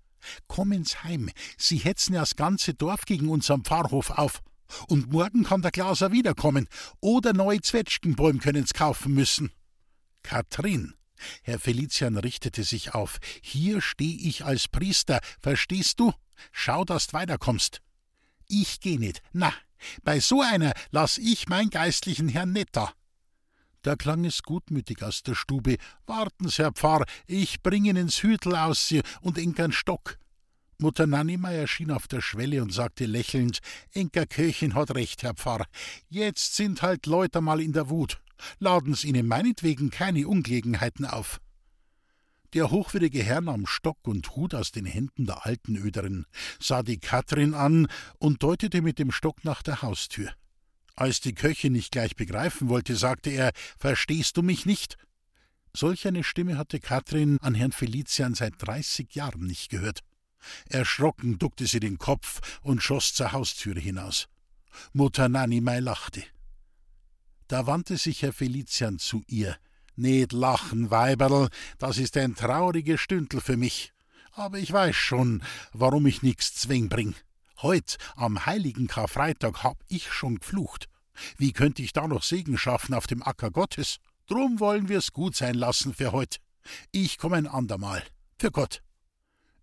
Komm 0.47 0.73
ins 0.73 1.03
Heim, 1.05 1.31
sie 1.57 1.79
hetzen 1.79 2.15
ja 2.15 2.21
das 2.21 2.37
ganze 2.37 2.75
Dorf 2.75 3.07
gegen 3.07 3.29
unseren 3.29 3.65
Pfarrhof 3.65 4.11
auf. 4.11 4.41
Und 4.89 5.11
morgen 5.11 5.45
kann 5.45 5.63
der 5.63 5.71
Klauser 5.71 6.13
wiederkommen, 6.13 6.69
oder 7.01 7.33
neue 7.33 7.63
Zwetschgenbäume 7.63 8.39
können's 8.39 8.75
kaufen 8.75 9.15
müssen. 9.15 9.51
Katrin, 10.23 10.95
Herr 11.43 11.59
Felician 11.59 12.17
richtete 12.17 12.65
sich 12.65 12.95
auf. 12.95 13.19
Hier 13.43 13.81
steh 13.81 14.17
ich 14.23 14.45
als 14.45 14.69
Priester, 14.69 15.21
verstehst 15.41 16.01
du? 16.01 16.13
Schau, 16.53 16.85
dass 16.85 17.09
du 17.09 17.15
weiterkommst. 17.15 17.81
Ich 18.47 18.81
geh 18.81 18.99
nicht. 18.99 19.23
Na, 19.33 19.53
bei 20.03 20.21
so 20.21 20.43
einer 20.43 20.73
lass 20.91 21.19
ich 21.19 21.49
mein 21.49 21.71
geistlichen 21.71 22.29
Herrn 22.29 22.53
nicht 22.53 22.71
da. 22.73 22.93
Klang 23.97 24.27
es 24.27 24.43
gutmütig 24.43 25.03
aus 25.03 25.23
der 25.23 25.35
Stube. 25.35 25.79
Warten's, 26.07 26.59
Herr 26.59 26.73
Pfarr, 26.73 27.07
ich 27.27 27.63
bring 27.63 27.87
ihn 27.87 27.97
ins 27.97 28.23
Hütel 28.23 28.55
aus 28.55 28.93
und 29.23 29.39
Enkern 29.39 29.73
Stock. 29.73 30.19
Mutter 30.79 31.07
Nanima 31.07 31.51
erschien 31.53 31.91
auf 31.91 32.07
der 32.07 32.21
Schwelle 32.21 32.63
und 32.63 32.73
sagte 32.73 33.07
lächelnd: 33.07 33.61
Enker 33.95 34.27
hat 34.75 34.95
recht, 34.95 35.23
Herr 35.23 35.35
Pfarr. 35.35 35.65
Jetzt 36.11 36.55
sind 36.55 36.83
halt 36.83 37.07
Leute 37.07 37.41
mal 37.41 37.63
in 37.63 37.73
der 37.73 37.89
Wut 37.89 38.21
laden's 38.59 39.05
ihnen 39.05 39.27
meinetwegen 39.27 39.91
keine 39.91 40.27
Ungelegenheiten 40.27 41.05
auf. 41.05 41.41
Der 42.55 42.71
hochwürdige 42.71 43.23
Herr 43.23 43.43
nahm 43.43 43.67
Stock 43.67 43.99
und 44.07 44.35
Hut 44.35 44.55
aus 44.55 44.73
den 44.73 44.87
Händen 44.87 45.27
der 45.27 45.45
alten 45.45 45.77
Öderin, 45.77 46.25
sah 46.59 46.83
die 46.83 46.99
Katrin 46.99 47.53
an 47.55 47.89
und 48.19 48.43
deutete 48.43 48.81
mit 48.81 48.99
dem 48.99 49.13
Stock 49.13 49.45
nach 49.45 49.63
der 49.63 49.83
Haustür. 49.83 50.33
Als 50.97 51.21
die 51.21 51.35
Köchin 51.35 51.75
nicht 51.75 51.93
gleich 51.93 52.17
begreifen 52.17 52.69
wollte, 52.69 52.97
sagte 52.97 53.31
er: 53.31 53.53
Verstehst 53.79 54.37
du 54.37 54.43
mich 54.43 54.67
nicht? 54.67 54.97
Solch 55.77 56.07
eine 56.07 56.25
Stimme 56.25 56.57
hatte 56.57 56.81
Katrin 56.81 57.39
an 57.41 57.55
Herrn 57.55 57.73
Felician 57.73 58.35
seit 58.35 58.55
dreißig 58.59 59.15
Jahren 59.15 59.47
nicht 59.47 59.69
gehört. 59.69 60.01
Erschrocken 60.69 61.39
duckte 61.39 61.67
sie 61.67 61.81
den 61.81 61.99
Kopf 61.99 62.59
und 62.63 62.83
schoss 62.83 63.13
zur 63.13 63.33
Haustüre 63.33 63.79
hinaus. 63.79 64.27
Mutter 64.93 65.29
Nanimei 65.29 65.81
lachte. 65.81 66.25
Da 67.49 67.67
wandte 67.67 67.97
sich 67.97 68.23
Herr 68.23 68.35
Felician 68.35 68.99
zu 68.99 69.23
ihr. 69.27 69.57
Nicht 69.97 70.33
lachen, 70.33 70.91
Weiberl, 70.91 71.49
das 71.79 71.99
ist 71.99 72.17
ein 72.17 72.35
trauriges 72.37 73.01
Stündel 73.01 73.41
für 73.41 73.57
mich. 73.57 73.93
Aber 74.33 74.59
ich 74.59 74.73
weiß 74.73 74.95
schon, 74.95 75.43
warum 75.73 76.07
ich 76.07 76.23
nix 76.23 76.55
zwing 76.55 76.89
bring. 76.89 77.15
Heut, 77.63 77.97
am 78.15 78.47
heiligen 78.47 78.87
Karfreitag, 78.87 79.65
hab 79.65 79.79
ich 79.89 80.13
schon 80.13 80.39
geflucht. 80.39 80.89
Wie 81.39 81.53
könnte 81.53 81.83
ich 81.83 81.93
da 81.93 82.07
noch 82.07 82.23
Segen 82.23 82.59
schaffen 82.59 82.95
auf 82.95 83.07
dem 83.07 83.23
Acker 83.23 83.51
Gottes? 83.51 83.97
Drum 84.29 84.61
wollen 84.61 84.89
wir's 84.89 85.13
gut 85.13 85.35
sein 85.35 85.55
lassen 85.55 85.95
für 85.95 86.13
heut. 86.13 86.37
Ich 86.93 87.17
komm 87.17 87.33
ein 87.33 87.47
andermal. 87.47 88.05
Für 88.39 88.51
Gott. 88.51 88.83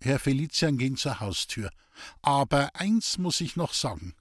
Herr 0.01 0.19
Felician 0.19 0.77
ging 0.77 0.97
zur 0.97 1.19
Haustür. 1.19 1.69
Aber 2.23 2.71
eins 2.73 3.19
muss 3.19 3.39
ich 3.41 3.55
noch 3.55 3.73
sagen. 3.73 4.15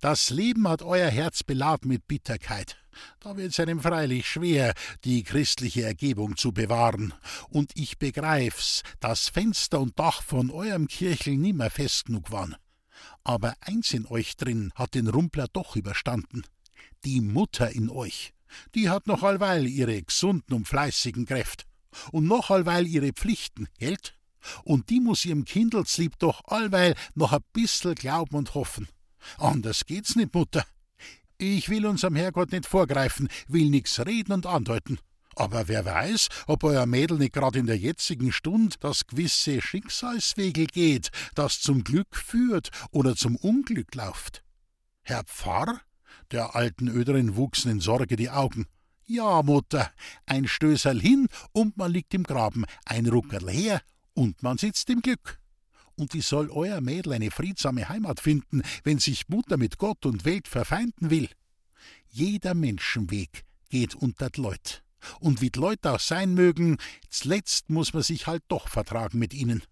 Das 0.00 0.30
Leben 0.30 0.68
hat 0.68 0.82
euer 0.82 1.10
Herz 1.10 1.42
beladen 1.42 1.88
mit 1.88 2.06
Bitterkeit. 2.06 2.76
Da 3.20 3.36
wird's 3.36 3.60
einem 3.60 3.80
freilich 3.80 4.28
schwer, 4.28 4.74
die 5.04 5.22
christliche 5.22 5.82
Ergebung 5.82 6.36
zu 6.36 6.52
bewahren. 6.52 7.14
Und 7.48 7.72
ich 7.74 7.98
begreif's, 7.98 8.82
dass 9.00 9.28
Fenster 9.28 9.80
und 9.80 9.98
Dach 9.98 10.22
von 10.22 10.50
eurem 10.50 10.88
Kirchel 10.88 11.36
nimmer 11.36 11.70
fest 11.70 12.06
genug 12.06 12.30
waren. 12.30 12.56
Aber 13.24 13.54
eins 13.60 13.92
in 13.92 14.06
euch 14.06 14.36
drin 14.36 14.72
hat 14.74 14.94
den 14.94 15.08
Rumpler 15.08 15.46
doch 15.52 15.76
überstanden. 15.76 16.42
Die 17.04 17.20
Mutter 17.20 17.70
in 17.70 17.90
euch. 17.90 18.32
Die 18.74 18.88
hat 18.88 19.06
noch 19.06 19.22
allweil 19.22 19.66
ihre 19.66 20.02
gesunden 20.02 20.54
und 20.54 20.66
fleißigen 20.66 21.26
Kräfte. 21.26 21.64
Und 22.12 22.26
noch 22.26 22.50
allweil 22.50 22.86
ihre 22.86 23.12
Pflichten, 23.12 23.68
gelt? 23.78 24.14
Und 24.64 24.90
die 24.90 25.00
muss 25.00 25.24
ihrem 25.24 25.44
Kindelslieb 25.44 26.18
doch 26.18 26.42
allweil 26.46 26.94
noch 27.14 27.32
a 27.32 27.40
bissel 27.52 27.94
glauben 27.94 28.36
und 28.36 28.54
hoffen. 28.54 28.88
Anders 29.36 29.84
geht's 29.84 30.16
nicht, 30.16 30.34
Mutter. 30.34 30.64
Ich 31.40 31.68
will 31.68 31.86
unserem 31.86 32.16
Herrgott 32.16 32.50
nicht 32.50 32.66
vorgreifen, 32.66 33.28
will 33.46 33.70
nix 33.70 34.00
reden 34.00 34.32
und 34.32 34.44
andeuten. 34.44 34.98
Aber 35.36 35.68
wer 35.68 35.84
weiß, 35.84 36.26
ob 36.48 36.64
euer 36.64 36.84
Mädel 36.84 37.16
nicht 37.16 37.32
grad 37.32 37.54
in 37.54 37.66
der 37.66 37.78
jetzigen 37.78 38.32
Stund 38.32 38.74
das 38.80 39.06
gewisse 39.06 39.62
Schicksalswegel 39.62 40.66
geht, 40.66 41.10
das 41.36 41.60
zum 41.60 41.84
Glück 41.84 42.16
führt 42.16 42.70
oder 42.90 43.14
zum 43.14 43.36
Unglück 43.36 43.94
lauft. 43.94 44.42
Herr 45.02 45.22
Pfarr? 45.22 45.80
Der 46.32 46.56
alten 46.56 46.88
Öderin 46.88 47.36
wuchsen 47.36 47.70
in 47.70 47.78
Sorge 47.78 48.16
die 48.16 48.30
Augen. 48.30 48.66
Ja, 49.06 49.44
Mutter, 49.44 49.92
ein 50.26 50.48
Stößerl 50.48 51.00
hin 51.00 51.28
und 51.52 51.76
man 51.76 51.92
liegt 51.92 52.14
im 52.14 52.24
Graben, 52.24 52.64
ein 52.84 53.06
Ruckerl 53.06 53.48
her 53.48 53.80
und 54.12 54.42
man 54.42 54.58
sitzt 54.58 54.90
im 54.90 55.02
Glück. 55.02 55.38
Und 55.98 56.14
wie 56.14 56.20
soll 56.20 56.48
euer 56.50 56.80
Mädel 56.80 57.12
eine 57.12 57.32
friedsame 57.32 57.88
Heimat 57.88 58.20
finden, 58.20 58.62
wenn 58.84 59.00
sich 59.00 59.28
Mutter 59.28 59.56
mit 59.56 59.78
Gott 59.78 60.06
und 60.06 60.24
Welt 60.24 60.46
verfeinden 60.46 61.10
will? 61.10 61.28
Jeder 62.08 62.54
Menschenweg 62.54 63.44
geht 63.68 63.96
unter 63.96 64.30
d 64.30 64.40
Leut. 64.40 64.84
Und 65.18 65.40
wie 65.40 65.50
d 65.50 65.58
Leut 65.58 65.84
auch 65.84 65.98
sein 65.98 66.34
mögen, 66.34 66.76
zuletzt 67.10 67.68
muss 67.68 67.94
man 67.94 68.04
sich 68.04 68.28
halt 68.28 68.44
doch 68.46 68.68
vertragen 68.68 69.18
mit 69.18 69.34
ihnen. 69.34 69.64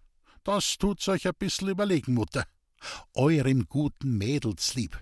Das 0.43 0.77
tut's 0.77 1.07
euch 1.07 1.25
ein 1.27 1.33
bissel 1.39 1.69
überlegen, 1.69 2.13
Mutter. 2.13 2.45
Eurem 3.13 3.65
guten 3.69 4.17
Mädelslieb. 4.17 5.01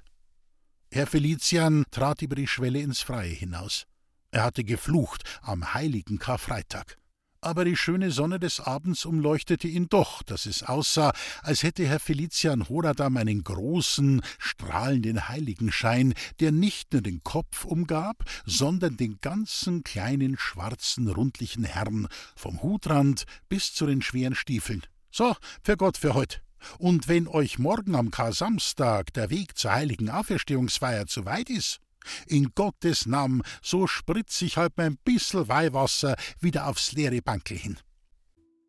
Herr 0.92 1.08
Felician 1.08 1.86
trat 1.90 2.22
über 2.22 2.36
die 2.36 2.48
Schwelle 2.48 2.82
ins 2.82 3.02
Freie 3.02 3.34
hinaus. 3.34 3.88
Er 4.30 4.44
hatte 4.44 4.64
geflucht 4.64 5.24
am 5.42 5.74
heiligen 5.74 6.20
Karfreitag 6.20 7.00
aber 7.46 7.64
die 7.64 7.76
schöne 7.76 8.10
Sonne 8.10 8.40
des 8.40 8.60
Abends 8.60 9.06
umleuchtete 9.06 9.68
ihn 9.68 9.88
doch, 9.88 10.24
dass 10.24 10.48
es 10.48 10.64
aussah, 10.64 11.14
als 11.44 11.62
hätte 11.62 11.86
Herr 11.86 12.00
Felician 12.00 12.68
Horadam 12.68 13.18
einen 13.18 13.44
großen, 13.44 14.22
strahlenden 14.40 15.30
Heiligenschein, 15.30 16.16
der 16.40 16.52
nicht 16.52 16.92
nur 16.92 17.04
den 17.04 17.24
Kopf 17.24 17.64
umgab, 17.64 18.24
sondern 18.46 18.98
den 18.98 19.20
ganzen 19.22 19.84
kleinen, 19.84 20.38
schwarzen, 20.40 21.08
rundlichen 21.08 21.64
Herrn, 21.64 22.08
vom 22.36 22.64
Hutrand 22.64 23.26
bis 23.48 23.74
zu 23.74 23.86
den 23.86 24.02
schweren 24.02 24.34
Stiefeln. 24.34 24.82
So, 25.12 25.36
für 25.62 25.78
Gott 25.78 25.98
für 25.98 26.16
heut. 26.16 26.42
Und 26.80 27.08
wenn 27.08 27.28
euch 27.28 27.60
morgen 27.60 27.96
am 27.96 28.10
Kar-Samstag 28.10 29.14
der 29.14 29.30
Weg 29.30 29.56
zur 29.56 29.72
heiligen 29.72 30.10
Auferstehungsfeier 30.10 31.06
zu 31.06 31.26
weit 31.26 31.52
ist, 31.52 31.80
in 32.28 32.52
Gottes 32.56 33.06
Namen, 33.06 33.42
so 33.62 33.88
spritz 33.88 34.42
ich 34.42 34.58
halt 34.58 34.74
mein 34.78 34.98
bissel 34.98 35.48
Weihwasser 35.48 36.16
wieder 36.40 36.68
aufs 36.68 36.92
leere 36.94 37.22
Bankel 37.22 37.58
hin. 37.58 37.78